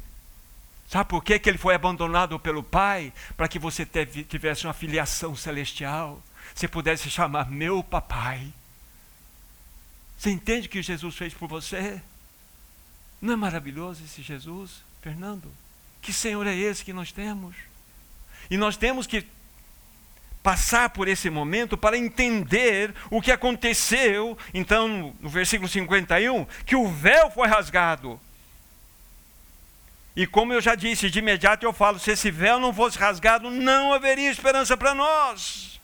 sabe 0.88 1.10
por 1.10 1.24
que, 1.24 1.40
que 1.40 1.50
ele 1.50 1.58
foi 1.58 1.74
abandonado 1.74 2.40
pelo 2.40 2.64
Pai? 2.64 3.12
Para 3.36 3.48
que 3.48 3.58
você 3.58 3.86
tivesse 3.86 4.66
uma 4.66 4.74
filiação 4.74 5.36
celestial 5.36 6.22
você 6.56 6.70
pudesse 6.70 7.10
chamar 7.10 7.52
meu 7.52 7.84
papai. 7.84 8.48
Você 10.18 10.32
entende 10.32 10.68
o 10.68 10.70
que 10.70 10.82
Jesus 10.82 11.14
fez 11.16 11.34
por 11.34 11.50
você? 11.50 12.02
Não 13.22 13.34
é 13.34 13.36
maravilhoso 13.36 14.02
esse 14.06 14.22
Jesus, 14.22 14.82
Fernando? 15.02 15.52
Que 16.02 16.14
Senhor 16.14 16.48
é 16.48 16.56
esse 16.56 16.86
que 16.86 16.94
nós 16.94 17.12
temos? 17.12 17.56
E 18.50 18.56
nós 18.56 18.78
temos 18.78 19.06
que 19.06 19.28
passar 20.42 20.92
por 20.92 21.10
esse 21.10 21.30
momento 21.30 21.76
para 21.78 21.98
entender 21.98 22.94
o 23.10 23.22
que 23.22 23.32
aconteceu. 23.32 24.38
Então, 24.54 25.14
no 25.20 25.28
versículo 25.28 25.68
51, 25.68 26.46
que 26.66 26.76
o 26.76 26.88
véu 26.88 27.30
foi 27.32 27.50
rasgado. 27.50 28.20
E 30.16 30.26
como 30.26 30.54
eu 30.54 30.62
já 30.62 30.76
disse, 30.76 31.10
de 31.10 31.20
imediato 31.20 31.66
eu 31.66 31.74
falo: 31.74 32.00
se 32.00 32.12
esse 32.12 32.32
véu 32.32 32.60
não 32.60 32.74
fosse 32.74 32.98
rasgado, 32.98 33.50
não 33.50 33.92
haveria 33.92 34.32
esperança 34.32 34.78
para 34.78 34.96
nós. 34.96 35.75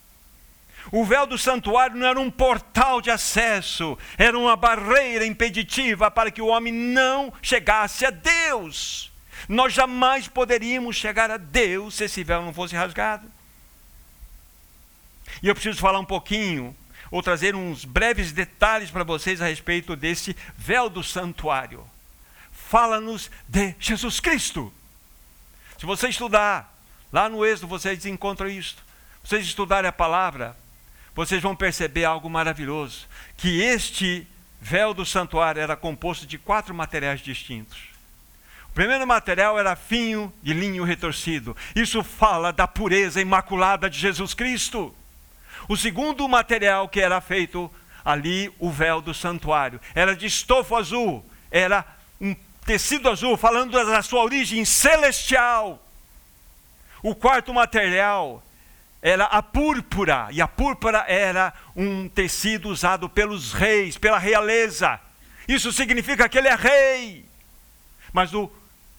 O 0.92 1.06
véu 1.06 1.26
do 1.26 1.38
santuário 1.38 1.96
não 1.96 2.06
era 2.06 2.20
um 2.20 2.30
portal 2.30 3.00
de 3.00 3.10
acesso, 3.10 3.98
era 4.18 4.38
uma 4.38 4.54
barreira 4.54 5.24
impeditiva 5.24 6.10
para 6.10 6.30
que 6.30 6.42
o 6.42 6.48
homem 6.48 6.70
não 6.70 7.32
chegasse 7.40 8.04
a 8.04 8.10
Deus. 8.10 9.10
Nós 9.48 9.72
jamais 9.72 10.28
poderíamos 10.28 10.94
chegar 10.94 11.30
a 11.30 11.38
Deus 11.38 11.94
se 11.94 12.04
esse 12.04 12.22
véu 12.22 12.42
não 12.42 12.52
fosse 12.52 12.76
rasgado. 12.76 13.26
E 15.42 15.48
eu 15.48 15.54
preciso 15.54 15.80
falar 15.80 15.98
um 15.98 16.04
pouquinho, 16.04 16.76
ou 17.10 17.22
trazer 17.22 17.54
uns 17.54 17.86
breves 17.86 18.30
detalhes 18.30 18.90
para 18.90 19.02
vocês 19.02 19.40
a 19.40 19.46
respeito 19.46 19.96
desse 19.96 20.36
véu 20.56 20.90
do 20.90 21.02
santuário. 21.02 21.86
Fala-nos 22.52 23.30
de 23.48 23.74
Jesus 23.80 24.20
Cristo. 24.20 24.72
Se 25.78 25.86
você 25.86 26.08
estudar, 26.08 26.74
lá 27.10 27.30
no 27.30 27.44
Êxodo 27.44 27.66
vocês 27.66 28.04
encontram 28.04 28.48
isso. 28.48 28.76
Vocês 29.24 29.44
estudarem 29.44 29.88
a 29.88 29.92
palavra, 29.92 30.56
vocês 31.14 31.42
vão 31.42 31.54
perceber 31.54 32.04
algo 32.04 32.28
maravilhoso: 32.28 33.06
que 33.36 33.60
este 33.62 34.26
véu 34.60 34.94
do 34.94 35.04
santuário 35.04 35.60
era 35.60 35.76
composto 35.76 36.26
de 36.26 36.38
quatro 36.38 36.74
materiais 36.74 37.20
distintos. 37.20 37.92
O 38.70 38.74
primeiro 38.74 39.06
material 39.06 39.58
era 39.58 39.76
finho 39.76 40.32
de 40.42 40.54
linho 40.54 40.84
retorcido. 40.84 41.54
Isso 41.76 42.02
fala 42.02 42.52
da 42.52 42.66
pureza 42.66 43.20
imaculada 43.20 43.90
de 43.90 43.98
Jesus 43.98 44.32
Cristo. 44.32 44.94
O 45.68 45.76
segundo 45.76 46.26
material 46.26 46.88
que 46.88 47.00
era 47.00 47.20
feito 47.20 47.70
ali, 48.04 48.52
o 48.58 48.70
véu 48.70 49.00
do 49.00 49.12
santuário, 49.12 49.80
era 49.94 50.16
de 50.16 50.26
estofo 50.26 50.74
azul, 50.74 51.24
era 51.50 51.84
um 52.20 52.34
tecido 52.64 53.10
azul, 53.10 53.36
falando 53.36 53.72
da 53.72 54.00
sua 54.00 54.22
origem 54.22 54.64
celestial. 54.64 55.86
O 57.02 57.14
quarto 57.14 57.52
material 57.52 58.42
era 59.02 59.24
a 59.24 59.42
púrpura, 59.42 60.28
e 60.30 60.40
a 60.40 60.46
púrpura 60.46 61.04
era 61.08 61.52
um 61.74 62.08
tecido 62.08 62.68
usado 62.68 63.08
pelos 63.08 63.52
reis, 63.52 63.98
pela 63.98 64.16
realeza. 64.16 65.00
Isso 65.48 65.72
significa 65.72 66.28
que 66.28 66.38
ele 66.38 66.46
é 66.46 66.54
rei. 66.54 67.26
Mas 68.12 68.32
o 68.32 68.48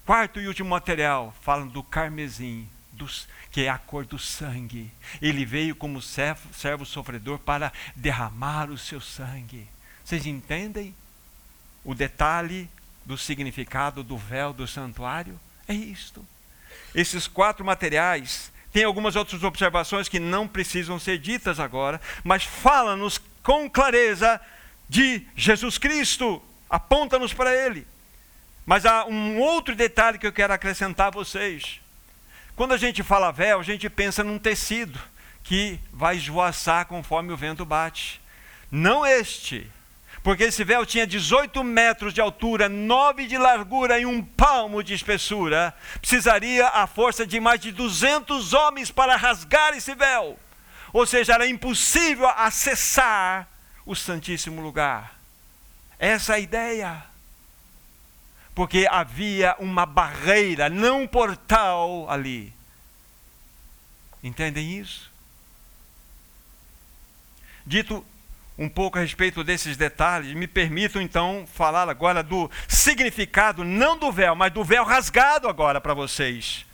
quarto 0.05 0.41
e 0.41 0.47
último 0.47 0.69
material, 0.69 1.33
falam 1.41 1.67
do 1.67 1.81
carmesim, 1.81 2.67
dos, 2.91 3.29
que 3.49 3.61
é 3.61 3.69
a 3.69 3.77
cor 3.77 4.05
do 4.05 4.19
sangue. 4.19 4.91
Ele 5.21 5.45
veio 5.45 5.73
como 5.73 6.01
servo, 6.01 6.53
servo 6.53 6.85
sofredor 6.85 7.39
para 7.39 7.71
derramar 7.95 8.69
o 8.69 8.77
seu 8.77 8.99
sangue. 8.99 9.67
Vocês 10.03 10.25
entendem 10.25 10.93
o 11.81 11.95
detalhe 11.95 12.69
do 13.05 13.17
significado 13.17 14.03
do 14.03 14.17
véu 14.17 14.51
do 14.51 14.67
santuário? 14.67 15.39
É 15.65 15.73
isto. 15.73 16.25
Esses 16.93 17.25
quatro 17.25 17.63
materiais 17.63 18.51
tem 18.73 18.83
algumas 18.83 19.15
outras 19.15 19.43
observações 19.43 20.09
que 20.09 20.19
não 20.19 20.47
precisam 20.47 20.99
ser 20.99 21.19
ditas 21.19 21.59
agora, 21.59 22.01
mas 22.23 22.43
fala-nos 22.43 23.21
com 23.43 23.69
clareza 23.69 24.41
de 24.89 25.21
Jesus 25.35 25.77
Cristo, 25.77 26.41
aponta-nos 26.67 27.33
para 27.33 27.55
Ele. 27.55 27.85
Mas 28.65 28.85
há 28.85 29.05
um 29.05 29.39
outro 29.39 29.75
detalhe 29.75 30.17
que 30.17 30.25
eu 30.25 30.33
quero 30.33 30.53
acrescentar 30.53 31.07
a 31.07 31.11
vocês. 31.11 31.79
Quando 32.55 32.73
a 32.73 32.77
gente 32.77 33.03
fala 33.03 33.31
véu, 33.31 33.59
a 33.59 33.63
gente 33.63 33.87
pensa 33.89 34.23
num 34.23 34.39
tecido 34.39 34.99
que 35.43 35.79
vai 35.91 36.15
esvoaçar 36.15 36.87
conforme 36.87 37.31
o 37.31 37.37
vento 37.37 37.65
bate. 37.65 38.19
Não 38.71 39.05
este 39.05 39.69
porque 40.23 40.45
esse 40.45 40.63
véu 40.63 40.85
tinha 40.85 41.05
18 41.05 41.61
metros 41.65 42.13
de 42.13 42.21
altura, 42.21 42.69
9 42.69 43.27
de 43.27 43.37
largura 43.37 43.99
e 43.99 44.05
um 44.05 44.23
palmo 44.23 44.81
de 44.81 44.93
espessura. 44.93 45.75
Precisaria 45.99 46.65
a 46.69 46.87
força 46.87 47.27
de 47.27 47.41
mais 47.41 47.59
de 47.59 47.73
200 47.73 48.53
homens 48.53 48.89
para 48.89 49.17
rasgar 49.17 49.73
esse 49.73 49.93
véu. 49.93 50.39
Ou 50.93 51.05
seja, 51.05 51.33
era 51.33 51.45
impossível 51.45 52.29
acessar 52.29 53.49
o 53.85 53.93
Santíssimo 53.93 54.61
Lugar. 54.61 55.19
Essa 55.99 56.33
é 56.33 56.35
a 56.37 56.39
ideia. 56.39 57.03
Porque 58.55 58.87
havia 58.89 59.57
uma 59.59 59.85
barreira, 59.85 60.69
não 60.69 61.01
um 61.01 61.07
portal 61.07 62.09
ali. 62.09 62.53
Entendem 64.23 64.79
isso? 64.79 65.11
Dito 67.65 68.05
um 68.63 68.69
pouco 68.69 68.97
a 68.97 69.01
respeito 69.01 69.43
desses 69.43 69.75
detalhes, 69.75 70.33
me 70.33 70.47
permitam 70.47 71.01
então 71.01 71.45
falar 71.53 71.89
agora 71.89 72.23
do 72.23 72.49
significado, 72.67 73.65
não 73.65 73.97
do 73.97 74.11
véu, 74.11 74.35
mas 74.35 74.53
do 74.53 74.63
véu 74.63 74.85
rasgado 74.85 75.49
agora 75.49 75.81
para 75.81 75.93
vocês. 75.93 76.65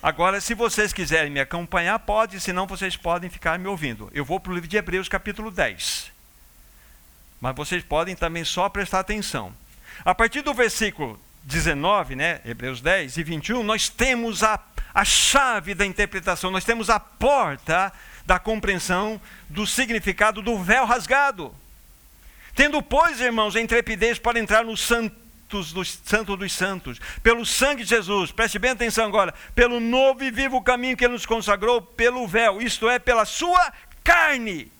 Agora, 0.00 0.40
se 0.40 0.54
vocês 0.54 0.92
quiserem 0.92 1.30
me 1.30 1.40
acompanhar, 1.40 1.98
pode, 2.00 2.40
senão 2.40 2.66
vocês 2.66 2.96
podem 2.96 3.28
ficar 3.28 3.58
me 3.58 3.66
ouvindo. 3.66 4.10
Eu 4.12 4.24
vou 4.24 4.38
para 4.38 4.52
o 4.52 4.54
livro 4.54 4.68
de 4.68 4.76
Hebreus, 4.76 5.08
capítulo 5.08 5.50
10. 5.50 6.10
Mas 7.40 7.56
vocês 7.56 7.82
podem 7.82 8.14
também 8.14 8.44
só 8.44 8.68
prestar 8.68 9.00
atenção. 9.00 9.52
A 10.04 10.14
partir 10.14 10.42
do 10.42 10.54
versículo 10.54 11.20
19, 11.44 12.14
né, 12.14 12.40
Hebreus 12.44 12.80
10 12.80 13.16
e 13.16 13.22
21, 13.22 13.62
nós 13.62 13.88
temos 13.88 14.42
a, 14.42 14.60
a 14.94 15.04
chave 15.04 15.74
da 15.74 15.86
interpretação, 15.86 16.50
nós 16.50 16.64
temos 16.64 16.90
a 16.90 17.00
porta 17.00 17.92
da 18.26 18.38
compreensão 18.38 19.20
do 19.48 19.66
significado 19.66 20.42
do 20.42 20.62
véu 20.62 20.84
rasgado. 20.84 21.54
Tendo, 22.54 22.82
pois, 22.82 23.20
irmãos, 23.20 23.56
a 23.56 23.60
intrepidez 23.60 24.18
para 24.18 24.38
entrar 24.38 24.64
no 24.64 24.76
santos 24.76 25.72
dos, 25.72 26.00
santo 26.04 26.36
dos 26.36 26.52
santos, 26.52 26.98
pelo 27.22 27.44
sangue 27.44 27.82
de 27.82 27.90
Jesus, 27.90 28.32
preste 28.32 28.58
bem 28.58 28.70
atenção 28.70 29.06
agora, 29.06 29.34
pelo 29.54 29.80
novo 29.80 30.24
e 30.24 30.30
vivo 30.30 30.62
caminho 30.62 30.96
que 30.96 31.04
ele 31.04 31.12
nos 31.12 31.26
consagrou, 31.26 31.82
pelo 31.82 32.26
véu, 32.26 32.60
isto 32.60 32.88
é, 32.88 32.98
pela 32.98 33.24
sua 33.24 33.72
carne. 34.02 34.72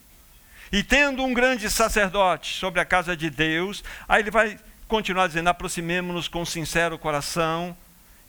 E 0.71 0.83
tendo 0.83 1.23
um 1.23 1.35
grande 1.35 1.69
sacerdote 1.69 2.55
sobre 2.55 2.81
a 2.81 2.85
casa 2.85 3.15
de 3.15 3.29
Deus, 3.29 3.85
aí 4.09 4.23
ele 4.23 4.31
vai 4.31 4.59
continuar 4.89 5.27
dizendo: 5.27 5.49
aproximemo-nos 5.49 6.29
com 6.29 6.45
sincero 6.47 6.99
coração 6.99 7.77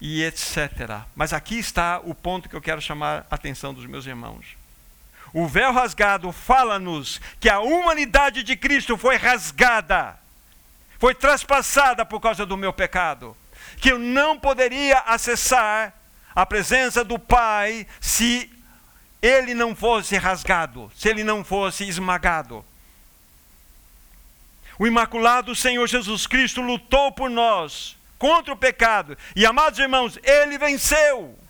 e 0.02 0.22
etc. 0.24 1.04
Mas 1.16 1.32
aqui 1.32 1.58
está 1.58 2.02
o 2.04 2.14
ponto 2.14 2.50
que 2.50 2.56
eu 2.56 2.62
quero 2.62 2.82
chamar 2.82 3.26
a 3.32 3.36
atenção 3.36 3.74
dos 3.74 3.86
meus 3.86 4.06
irmãos. 4.06 4.63
O 5.34 5.48
véu 5.48 5.74
rasgado 5.74 6.32
fala-nos 6.32 7.20
que 7.40 7.50
a 7.50 7.60
humanidade 7.60 8.44
de 8.44 8.56
Cristo 8.56 8.96
foi 8.96 9.16
rasgada, 9.16 10.16
foi 11.00 11.16
traspassada 11.16 12.06
por 12.06 12.20
causa 12.20 12.46
do 12.46 12.56
meu 12.56 12.72
pecado, 12.72 13.36
que 13.78 13.92
eu 13.92 13.98
não 13.98 14.40
poderia 14.40 15.00
acessar 15.00 15.92
a 16.36 16.46
presença 16.46 17.04
do 17.04 17.18
Pai 17.18 17.88
se 18.00 18.52
ele 19.22 19.56
não 19.56 19.76
fosse 19.76 20.16
rasgado, 20.18 20.92
se 20.96 21.10
ele 21.10 21.24
não 21.24 21.44
fosse 21.44 21.84
esmagado. 21.84 22.64
O 24.78 24.86
imaculado 24.86 25.56
Senhor 25.56 25.88
Jesus 25.88 26.28
Cristo 26.28 26.62
lutou 26.62 27.12
por 27.12 27.30
nós 27.30 27.98
contra 28.20 28.54
o 28.54 28.58
pecado, 28.58 29.18
e 29.36 29.46
amados 29.46 29.80
irmãos, 29.80 30.20
ele 30.24 30.58
venceu. 30.58 31.43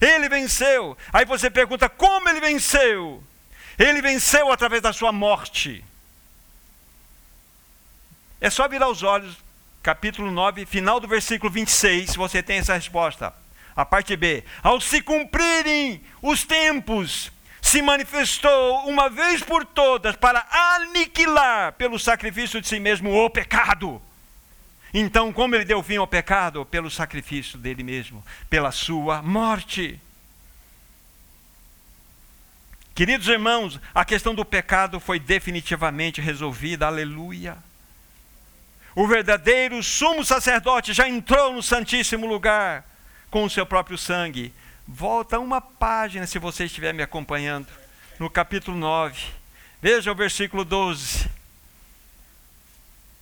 Ele 0.00 0.28
venceu. 0.28 0.96
Aí 1.12 1.24
você 1.24 1.50
pergunta: 1.50 1.88
como 1.88 2.28
ele 2.28 2.40
venceu? 2.40 3.22
Ele 3.78 4.02
venceu 4.02 4.50
através 4.52 4.82
da 4.82 4.92
sua 4.92 5.12
morte. 5.12 5.84
É 8.40 8.50
só 8.50 8.68
virar 8.68 8.88
os 8.88 9.02
olhos, 9.02 9.36
capítulo 9.82 10.30
9, 10.30 10.66
final 10.66 11.00
do 11.00 11.08
versículo 11.08 11.50
26, 11.50 12.14
você 12.14 12.42
tem 12.42 12.58
essa 12.58 12.74
resposta. 12.74 13.32
A 13.74 13.84
parte 13.84 14.16
B. 14.16 14.44
Ao 14.62 14.80
se 14.80 15.00
cumprirem 15.00 16.02
os 16.20 16.44
tempos, 16.44 17.32
se 17.60 17.82
manifestou 17.82 18.88
uma 18.88 19.08
vez 19.08 19.42
por 19.42 19.64
todas 19.64 20.16
para 20.16 20.44
aniquilar 20.50 21.72
pelo 21.72 21.98
sacrifício 21.98 22.60
de 22.60 22.68
si 22.68 22.80
mesmo 22.80 23.12
o 23.12 23.30
pecado. 23.30 24.00
Então, 25.00 25.32
como 25.32 25.54
ele 25.54 25.64
deu 25.64 25.80
fim 25.80 25.94
ao 25.94 26.08
pecado? 26.08 26.66
Pelo 26.66 26.90
sacrifício 26.90 27.56
dele 27.56 27.84
mesmo, 27.84 28.20
pela 28.50 28.72
sua 28.72 29.22
morte. 29.22 30.00
Queridos 32.96 33.28
irmãos, 33.28 33.78
a 33.94 34.04
questão 34.04 34.34
do 34.34 34.44
pecado 34.44 34.98
foi 34.98 35.20
definitivamente 35.20 36.20
resolvida, 36.20 36.88
aleluia. 36.88 37.56
O 38.92 39.06
verdadeiro 39.06 39.80
sumo 39.84 40.24
sacerdote 40.24 40.92
já 40.92 41.08
entrou 41.08 41.52
no 41.52 41.62
Santíssimo 41.62 42.26
Lugar 42.26 42.84
com 43.30 43.44
o 43.44 43.50
seu 43.50 43.64
próprio 43.64 43.96
sangue. 43.96 44.52
Volta 44.84 45.38
uma 45.38 45.60
página, 45.60 46.26
se 46.26 46.40
você 46.40 46.64
estiver 46.64 46.92
me 46.92 47.04
acompanhando, 47.04 47.68
no 48.18 48.28
capítulo 48.28 48.76
9. 48.76 49.16
Veja 49.80 50.10
o 50.10 50.16
versículo 50.16 50.64
12 50.64 51.37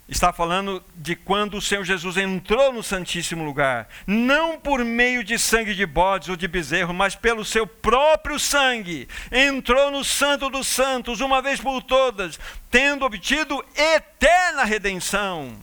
está 0.09 0.33
falando 0.33 0.83
de 0.95 1.17
quando 1.17 1.57
o 1.57 1.61
Senhor 1.61 1.85
Jesus 1.85 2.17
entrou 2.17 2.73
no 2.73 2.83
Santíssimo 2.83 3.45
Lugar, 3.45 3.89
não 4.07 4.59
por 4.59 4.85
meio 4.85 5.25
de 5.25 5.39
sangue 5.39 5.75
de 5.75 5.85
bodes 5.85 6.29
ou 6.29 6.37
de 6.37 6.47
bezerro, 6.47 6.95
mas 6.95 7.17
pelo 7.17 7.45
seu 7.45 7.67
próprio 7.67 8.39
sangue, 8.39 9.09
entrou 9.33 9.91
no 9.91 10.05
Santo 10.05 10.49
dos 10.49 10.69
Santos 10.69 11.21
uma 11.21 11.43
vez 11.43 11.61
por 11.61 11.83
todas, 11.83 12.39
tendo 12.71 13.05
obtido 13.05 13.65
eterna 13.75 14.65
redenção. 14.65 15.57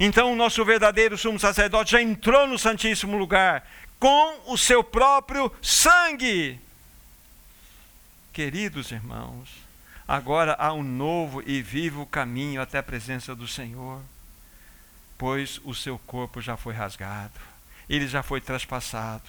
Então, 0.00 0.32
o 0.32 0.36
nosso 0.36 0.64
verdadeiro 0.64 1.18
sumo 1.18 1.38
sacerdote 1.38 1.92
já 1.92 2.02
entrou 2.02 2.46
no 2.46 2.58
Santíssimo 2.58 3.16
Lugar 3.16 3.68
com 3.98 4.52
o 4.52 4.56
seu 4.56 4.82
próprio 4.82 5.52
sangue. 5.60 6.60
Queridos 8.32 8.92
irmãos, 8.92 9.67
Agora 10.08 10.54
há 10.58 10.72
um 10.72 10.82
novo 10.82 11.42
e 11.46 11.60
vivo 11.60 12.06
caminho 12.06 12.62
até 12.62 12.78
a 12.78 12.82
presença 12.82 13.34
do 13.36 13.46
Senhor, 13.46 14.02
pois 15.18 15.60
o 15.64 15.74
seu 15.74 15.98
corpo 15.98 16.40
já 16.40 16.56
foi 16.56 16.72
rasgado, 16.72 17.38
ele 17.86 18.08
já 18.08 18.22
foi 18.22 18.40
traspassado. 18.40 19.28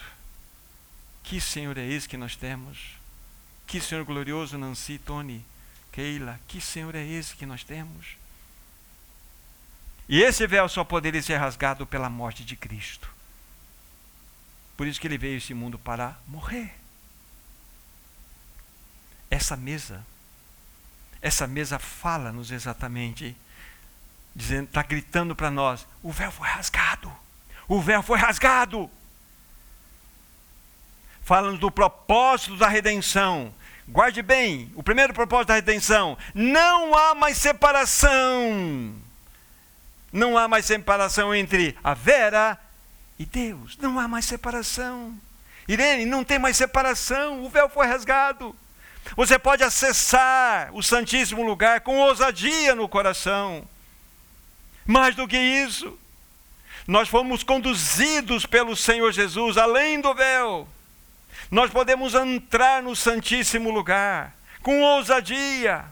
Que 1.21 1.41
Senhor 1.41 1.77
é 1.77 1.85
esse 1.85 2.07
que 2.07 2.15
nós 2.15 2.37
temos? 2.37 2.97
Que 3.67 3.81
Senhor 3.81 4.05
glorioso, 4.05 4.57
Nancy, 4.57 4.97
Tony, 4.97 5.45
Keila, 5.91 6.39
que 6.47 6.61
Senhor 6.61 6.95
é 6.95 7.05
esse 7.05 7.35
que 7.35 7.45
nós 7.45 7.61
temos? 7.61 8.15
E 10.07 10.21
esse 10.21 10.47
véu 10.47 10.69
só 10.69 10.85
poderia 10.85 11.21
ser 11.21 11.35
rasgado 11.35 11.85
pela 11.85 12.09
morte 12.09 12.45
de 12.45 12.55
Cristo. 12.55 13.11
Por 14.77 14.87
isso 14.87 14.99
que 14.99 15.07
ele 15.07 15.17
veio 15.17 15.33
a 15.33 15.37
esse 15.37 15.53
mundo 15.53 15.77
para 15.77 16.17
morrer. 16.25 16.73
Essa 19.29 19.57
mesa 19.57 20.05
essa 21.21 21.47
mesa 21.47 21.77
fala-nos 21.77 22.51
exatamente, 22.51 23.35
dizendo, 24.35 24.65
está 24.65 24.83
gritando 24.83 25.35
para 25.35 25.51
nós: 25.51 25.85
o 26.01 26.11
véu 26.11 26.31
foi 26.31 26.47
rasgado, 26.47 27.11
o 27.67 27.81
véu 27.81 28.01
foi 28.01 28.17
rasgado. 28.17 28.89
Fala-nos 31.23 31.59
do 31.59 31.69
propósito 31.69 32.57
da 32.57 32.67
redenção. 32.67 33.53
Guarde 33.87 34.21
bem, 34.21 34.71
o 34.75 34.81
primeiro 34.81 35.13
propósito 35.13 35.49
da 35.49 35.55
redenção: 35.55 36.17
não 36.33 36.95
há 36.95 37.13
mais 37.13 37.37
separação. 37.37 38.95
Não 40.11 40.37
há 40.37 40.47
mais 40.47 40.65
separação 40.65 41.35
entre 41.35 41.77
a 41.83 41.93
Vera 41.93 42.57
e 43.19 43.25
Deus. 43.25 43.77
Não 43.77 43.99
há 43.99 44.07
mais 44.07 44.25
separação. 44.25 45.15
Irene, 45.67 46.03
não 46.03 46.23
tem 46.23 46.39
mais 46.39 46.57
separação, 46.57 47.43
o 47.45 47.49
véu 47.49 47.69
foi 47.69 47.85
rasgado. 47.85 48.55
Você 49.15 49.39
pode 49.39 49.63
acessar 49.63 50.69
o 50.73 50.83
Santíssimo 50.83 51.43
Lugar 51.43 51.81
com 51.81 51.97
ousadia 51.97 52.75
no 52.75 52.87
coração. 52.87 53.67
Mais 54.85 55.15
do 55.15 55.27
que 55.27 55.37
isso, 55.37 55.97
nós 56.87 57.09
fomos 57.09 57.43
conduzidos 57.43 58.45
pelo 58.45 58.75
Senhor 58.75 59.11
Jesus 59.11 59.57
além 59.57 60.01
do 60.01 60.13
véu. 60.13 60.67
Nós 61.51 61.71
podemos 61.71 62.13
entrar 62.13 62.81
no 62.81 62.95
Santíssimo 62.95 63.71
Lugar 63.71 64.35
com 64.61 64.81
ousadia. 64.81 65.85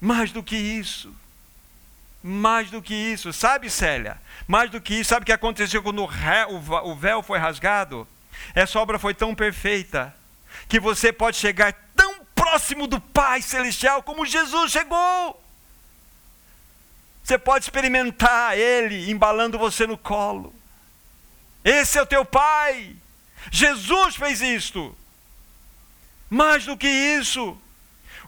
Mais 0.00 0.30
do 0.30 0.42
que 0.42 0.56
isso. 0.56 1.14
Mais 2.22 2.70
do 2.70 2.82
que 2.82 2.94
isso. 2.94 3.32
Sabe, 3.32 3.70
Célia? 3.70 4.20
Mais 4.46 4.70
do 4.70 4.80
que 4.80 4.94
isso. 4.94 5.10
Sabe 5.10 5.22
o 5.22 5.26
que 5.26 5.32
aconteceu 5.32 5.82
quando 5.82 6.02
o 6.04 6.96
véu 6.96 7.22
foi 7.22 7.38
rasgado? 7.38 8.06
Essa 8.54 8.78
obra 8.78 8.98
foi 8.98 9.14
tão 9.14 9.34
perfeita 9.34 10.14
que 10.68 10.80
você 10.80 11.12
pode 11.12 11.36
chegar 11.36 11.72
tão 11.94 12.24
próximo 12.34 12.86
do 12.86 13.00
Pai 13.00 13.42
Celestial 13.42 14.02
como 14.02 14.26
Jesus 14.26 14.72
chegou. 14.72 15.42
Você 17.22 17.36
pode 17.36 17.64
experimentar 17.64 18.56
Ele 18.56 19.10
embalando 19.10 19.58
você 19.58 19.86
no 19.86 19.98
colo. 19.98 20.54
Esse 21.64 21.98
é 21.98 22.02
o 22.02 22.06
teu 22.06 22.24
Pai. 22.24 22.94
Jesus 23.50 24.14
fez 24.14 24.40
isto. 24.40 24.96
Mais 26.30 26.64
do 26.64 26.76
que 26.76 26.88
isso, 26.88 27.56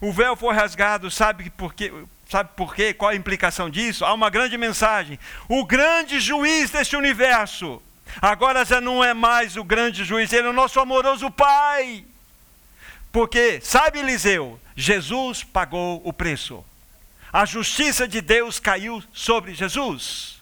o 0.01 0.13
véu 0.13 0.37
foi 0.37 0.55
rasgado, 0.55 1.11
sabe 1.11 1.51
por 1.51 1.75
quê? 1.75 1.93
Sabe 2.29 2.51
por 2.55 2.75
quê? 2.75 2.93
Qual 2.93 3.11
a 3.11 3.17
implicação 3.17 3.71
disso? 3.71 4.05
Há 4.05 4.13
uma 4.13 4.29
grande 4.29 4.59
mensagem. 4.59 5.19
O 5.49 5.65
grande 5.65 6.21
juiz 6.21 6.71
deste 6.71 6.95
universo, 6.95 7.83
agora 8.21 8.65
já 8.65 8.81
não 8.81 9.03
é 9.03 9.15
mais 9.15 9.57
o 9.57 9.65
grande 9.65 10.05
juiz, 10.05 10.33
ele 10.33 10.47
é 10.47 10.51
o 10.51 10.53
nosso 10.53 10.79
amoroso 10.79 11.31
Pai. 11.31 12.05
Porque, 13.11 13.61
sabe, 13.61 13.99
Eliseu, 13.99 14.61
Jesus 14.77 15.43
pagou 15.43 16.01
o 16.05 16.13
preço. 16.13 16.65
A 17.33 17.45
justiça 17.45 18.07
de 18.07 18.21
Deus 18.21 18.59
caiu 18.59 19.03
sobre 19.13 19.55
Jesus. 19.55 20.41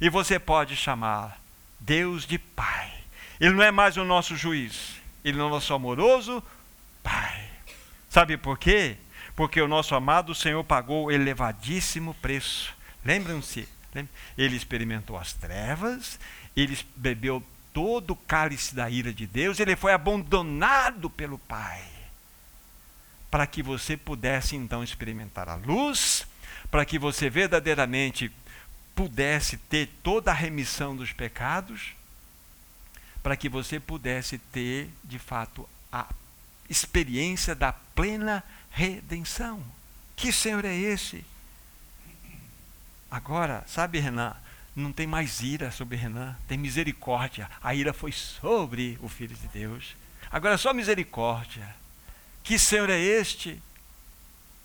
E 0.00 0.08
você 0.08 0.38
pode 0.38 0.76
chamar 0.76 1.40
Deus 1.78 2.26
de 2.26 2.38
Pai. 2.38 2.92
Ele 3.38 3.54
não 3.54 3.62
é 3.62 3.70
mais 3.70 3.96
o 3.96 4.04
nosso 4.04 4.36
juiz, 4.36 4.96
ele 5.24 5.38
é 5.38 5.42
o 5.42 5.48
nosso 5.48 5.72
amoroso 5.72 6.42
Pai. 7.02 7.48
Sabe 8.08 8.36
por 8.36 8.58
quê? 8.58 8.96
Porque 9.34 9.60
o 9.60 9.68
nosso 9.68 9.94
amado 9.94 10.34
Senhor 10.34 10.62
pagou 10.64 11.10
elevadíssimo 11.10 12.14
preço. 12.14 12.74
Lembram-se? 13.04 13.68
Ele 14.36 14.56
experimentou 14.56 15.18
as 15.18 15.32
trevas, 15.32 16.18
ele 16.54 16.78
bebeu 16.94 17.42
todo 17.72 18.12
o 18.12 18.16
cálice 18.16 18.74
da 18.74 18.88
ira 18.90 19.12
de 19.12 19.26
Deus, 19.26 19.60
ele 19.60 19.76
foi 19.76 19.92
abandonado 19.92 21.08
pelo 21.08 21.38
Pai. 21.38 21.82
Para 23.30 23.46
que 23.46 23.62
você 23.62 23.96
pudesse 23.96 24.56
então 24.56 24.82
experimentar 24.82 25.48
a 25.48 25.54
luz, 25.54 26.26
para 26.70 26.84
que 26.84 26.98
você 26.98 27.30
verdadeiramente 27.30 28.30
pudesse 28.94 29.56
ter 29.56 29.88
toda 30.02 30.30
a 30.30 30.34
remissão 30.34 30.96
dos 30.96 31.12
pecados, 31.12 31.92
para 33.22 33.36
que 33.36 33.48
você 33.48 33.78
pudesse 33.78 34.38
ter, 34.38 34.90
de 35.04 35.18
fato, 35.18 35.68
a 35.92 36.06
experiência 36.68 37.54
da 37.54 37.72
plena 37.72 38.42
redenção. 38.70 39.62
Que 40.16 40.32
Senhor 40.32 40.64
é 40.64 40.74
esse? 40.74 41.24
Agora, 43.10 43.64
sabe, 43.66 43.98
Renan, 43.98 44.36
não 44.74 44.92
tem 44.92 45.06
mais 45.06 45.40
ira 45.40 45.70
sobre 45.70 45.96
Renan, 45.96 46.36
tem 46.46 46.58
misericórdia. 46.58 47.50
A 47.62 47.74
ira 47.74 47.92
foi 47.92 48.12
sobre 48.12 48.98
o 49.02 49.08
Filho 49.08 49.34
de 49.34 49.48
Deus. 49.48 49.96
Agora 50.30 50.56
só 50.56 50.72
misericórdia. 50.72 51.74
Que 52.42 52.58
Senhor 52.58 52.88
é 52.88 52.98
este? 52.98 53.60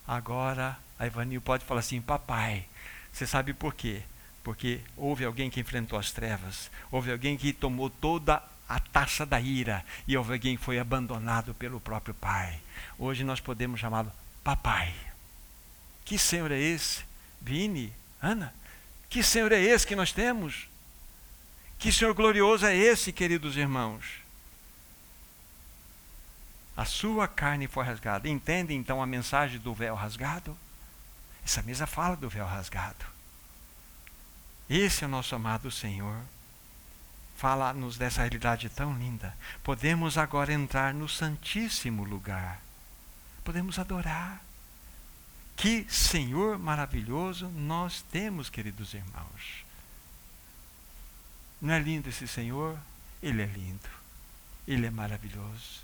Agora, 0.07 0.77
a 0.97 1.05
Ivanil 1.05 1.41
pode 1.41 1.65
falar 1.65 1.79
assim: 1.79 2.01
Papai, 2.01 2.65
você 3.11 3.25
sabe 3.25 3.53
por 3.53 3.73
quê? 3.73 4.03
porque 4.45 4.79
houve 4.95 5.25
alguém 5.25 5.49
que 5.49 5.59
enfrentou 5.59 5.97
as 5.97 6.11
trevas, 6.11 6.69
houve 6.91 7.11
alguém 7.11 7.35
que 7.35 7.51
tomou 7.51 7.89
toda 7.89 8.43
a 8.69 8.79
taça 8.79 9.25
da 9.25 9.41
ira 9.41 9.83
e 10.07 10.15
houve 10.15 10.33
alguém 10.33 10.55
que 10.55 10.63
foi 10.63 10.77
abandonado 10.77 11.55
pelo 11.55 11.79
próprio 11.79 12.13
Pai. 12.13 12.61
Hoje 12.97 13.23
nós 13.23 13.39
podemos 13.39 13.79
chamá-lo 13.79 14.11
Papai. 14.43 14.93
Que 16.05 16.19
Senhor 16.19 16.51
é 16.51 16.59
esse? 16.59 17.03
Vini, 17.41 17.91
Ana, 18.21 18.53
que 19.15 19.23
Senhor 19.23 19.53
é 19.53 19.61
esse 19.61 19.87
que 19.87 19.95
nós 19.95 20.11
temos? 20.11 20.67
Que 21.79 21.89
Senhor 21.89 22.13
glorioso 22.13 22.65
é 22.65 22.75
esse, 22.75 23.13
queridos 23.13 23.55
irmãos? 23.55 24.03
A 26.75 26.83
sua 26.83 27.25
carne 27.25 27.65
foi 27.65 27.85
rasgada. 27.85 28.27
Entende 28.27 28.73
então 28.73 29.01
a 29.01 29.07
mensagem 29.07 29.57
do 29.57 29.73
véu 29.73 29.95
rasgado? 29.95 30.57
Essa 31.45 31.61
mesa 31.61 31.87
fala 31.87 32.17
do 32.17 32.27
véu 32.27 32.45
rasgado. 32.45 33.05
Esse 34.69 35.05
é 35.05 35.07
o 35.07 35.09
nosso 35.09 35.33
amado 35.33 35.71
Senhor. 35.71 36.19
Fala-nos 37.37 37.97
dessa 37.97 38.19
realidade 38.19 38.67
tão 38.67 38.97
linda. 38.97 39.33
Podemos 39.63 40.17
agora 40.17 40.51
entrar 40.51 40.93
no 40.93 41.07
Santíssimo 41.07 42.03
Lugar. 42.03 42.59
Podemos 43.45 43.79
adorar. 43.79 44.44
Que 45.55 45.85
Senhor 45.89 46.57
maravilhoso 46.59 47.47
nós 47.49 48.01
temos, 48.11 48.49
queridos 48.49 48.93
irmãos. 48.93 49.65
Não 51.61 51.73
é 51.73 51.79
lindo 51.79 52.09
esse 52.09 52.27
Senhor? 52.27 52.77
Ele 53.21 53.41
é 53.41 53.45
lindo. 53.45 53.89
Ele 54.67 54.85
é 54.85 54.91
maravilhoso. 54.91 55.83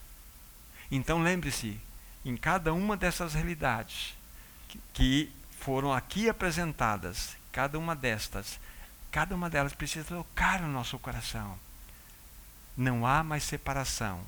Então 0.91 1.21
lembre-se, 1.21 1.79
em 2.25 2.36
cada 2.36 2.73
uma 2.73 2.97
dessas 2.97 3.34
realidades 3.34 4.13
que, 4.93 5.31
foram 5.60 5.93
aqui 5.93 6.27
apresentadas, 6.27 7.38
cada 7.51 7.77
uma 7.77 7.95
destas 7.95 8.60
Cada 9.12 9.36
uma 9.36 9.49
delas 9.49 9.73
precisa 9.73 10.05
tocar 10.05 10.62
no 10.62 10.69
nosso 10.69 10.97
coração. 10.97 11.60
Não 12.77 13.05
há 13.05 13.21
mais 13.21 13.43
separação 13.43 14.23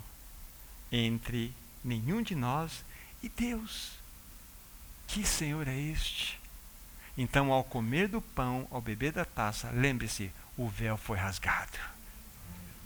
entre 0.91 1.55
nenhum 1.81 2.21
de 2.21 2.35
nós 2.35 2.83
e 3.21 3.29
Deus. 3.29 3.93
Que 5.13 5.23
Senhor 5.23 5.67
é 5.67 5.79
este? 5.79 6.39
Então, 7.15 7.51
ao 7.51 7.63
comer 7.63 8.07
do 8.07 8.19
pão, 8.19 8.67
ao 8.71 8.81
beber 8.81 9.11
da 9.11 9.23
taça, 9.23 9.69
lembre-se: 9.71 10.31
o 10.57 10.67
véu 10.67 10.97
foi 10.97 11.19
rasgado. 11.19 11.77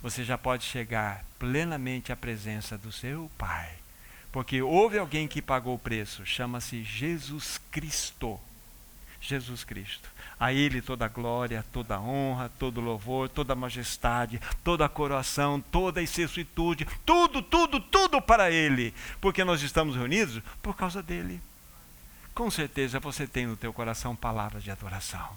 Você 0.02 0.22
já 0.22 0.36
pode 0.36 0.62
chegar 0.62 1.24
plenamente 1.38 2.12
à 2.12 2.16
presença 2.16 2.76
do 2.76 2.92
seu 2.92 3.30
Pai. 3.38 3.70
Porque 4.30 4.60
houve 4.60 4.98
alguém 4.98 5.26
que 5.26 5.40
pagou 5.40 5.74
o 5.74 5.78
preço, 5.78 6.26
chama-se 6.26 6.84
Jesus 6.84 7.58
Cristo. 7.70 8.38
Jesus 9.22 9.64
Cristo. 9.64 10.10
A 10.38 10.52
Ele 10.52 10.82
toda 10.82 11.06
a 11.06 11.08
glória, 11.08 11.64
toda 11.72 11.96
a 11.96 12.00
honra, 12.00 12.52
todo 12.58 12.82
louvor, 12.82 13.30
toda 13.30 13.54
a 13.54 13.56
majestade, 13.56 14.38
toda 14.62 14.84
a 14.84 14.88
coroação, 14.88 15.62
toda 15.62 16.00
a 16.00 16.02
excessitude, 16.02 16.86
tudo, 17.06 17.40
tudo, 17.40 17.80
tudo 17.80 18.20
para 18.20 18.50
Ele. 18.50 18.92
Porque 19.18 19.42
nós 19.44 19.62
estamos 19.62 19.96
reunidos 19.96 20.42
por 20.60 20.76
causa 20.76 21.02
dEle. 21.02 21.40
Com 22.38 22.52
certeza 22.52 23.00
você 23.00 23.26
tem 23.26 23.48
no 23.48 23.56
teu 23.56 23.72
coração 23.72 24.14
palavras 24.14 24.62
de 24.62 24.70
adoração. 24.70 25.36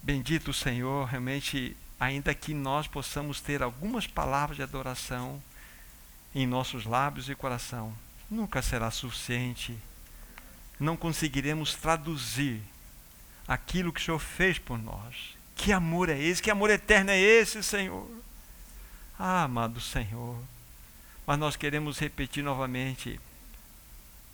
Bendito 0.00 0.52
o 0.52 0.54
Senhor, 0.54 1.04
realmente, 1.08 1.76
ainda 1.98 2.32
que 2.32 2.54
nós 2.54 2.86
possamos 2.86 3.40
ter 3.40 3.60
algumas 3.60 4.06
palavras 4.06 4.56
de 4.56 4.62
adoração 4.62 5.42
em 6.32 6.46
nossos 6.46 6.84
lábios 6.84 7.28
e 7.28 7.34
coração, 7.34 7.92
nunca 8.30 8.62
será 8.62 8.88
suficiente 8.92 9.76
não 10.78 10.96
conseguiremos 10.96 11.74
traduzir 11.74 12.62
aquilo 13.48 13.92
que 13.92 14.00
o 14.00 14.04
Senhor 14.04 14.20
fez 14.20 14.60
por 14.60 14.78
nós. 14.78 15.36
Que 15.56 15.72
amor 15.72 16.08
é 16.08 16.16
esse? 16.16 16.40
Que 16.40 16.52
amor 16.52 16.70
eterno 16.70 17.10
é 17.10 17.18
esse, 17.18 17.60
Senhor? 17.64 18.08
Ah, 19.18 19.42
amado 19.42 19.80
Senhor, 19.80 20.38
mas 21.26 21.36
nós 21.36 21.56
queremos 21.56 21.98
repetir 21.98 22.44
novamente: 22.44 23.18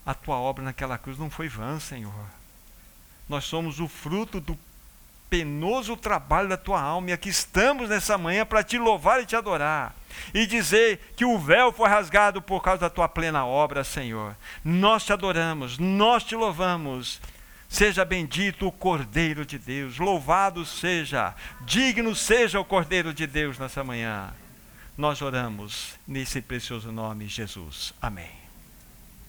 a 0.04 0.14
tua 0.14 0.36
obra 0.36 0.64
naquela 0.64 0.98
cruz 0.98 1.18
não 1.18 1.30
foi 1.30 1.48
vã, 1.48 1.78
Senhor. 1.78 2.12
Nós 3.28 3.44
somos 3.44 3.78
o 3.78 3.88
fruto 3.88 4.40
do 4.40 4.58
penoso 5.30 5.96
trabalho 5.96 6.48
da 6.48 6.56
tua 6.56 6.80
alma 6.80 7.10
e 7.10 7.12
aqui 7.12 7.28
estamos 7.28 7.88
nessa 7.88 8.18
manhã 8.18 8.44
para 8.44 8.64
te 8.64 8.76
louvar 8.76 9.22
e 9.22 9.26
te 9.26 9.36
adorar 9.36 9.94
e 10.34 10.44
dizer 10.44 11.12
que 11.14 11.24
o 11.24 11.38
véu 11.38 11.72
foi 11.72 11.88
rasgado 11.88 12.42
por 12.42 12.60
causa 12.60 12.80
da 12.80 12.90
tua 12.90 13.08
plena 13.08 13.46
obra, 13.46 13.84
Senhor. 13.84 14.34
Nós 14.64 15.04
te 15.04 15.12
adoramos, 15.12 15.78
nós 15.78 16.24
te 16.24 16.34
louvamos. 16.34 17.20
Seja 17.68 18.04
bendito 18.04 18.66
o 18.66 18.72
Cordeiro 18.72 19.46
de 19.46 19.56
Deus, 19.56 19.98
louvado 19.98 20.66
seja, 20.66 21.32
digno 21.60 22.16
seja 22.16 22.58
o 22.58 22.64
Cordeiro 22.64 23.14
de 23.14 23.28
Deus 23.28 23.60
nessa 23.60 23.84
manhã. 23.84 24.34
Nós 24.98 25.22
oramos 25.22 25.94
nesse 26.06 26.42
precioso 26.42 26.90
nome, 26.90 27.28
Jesus. 27.28 27.94
Amém. 28.02 28.39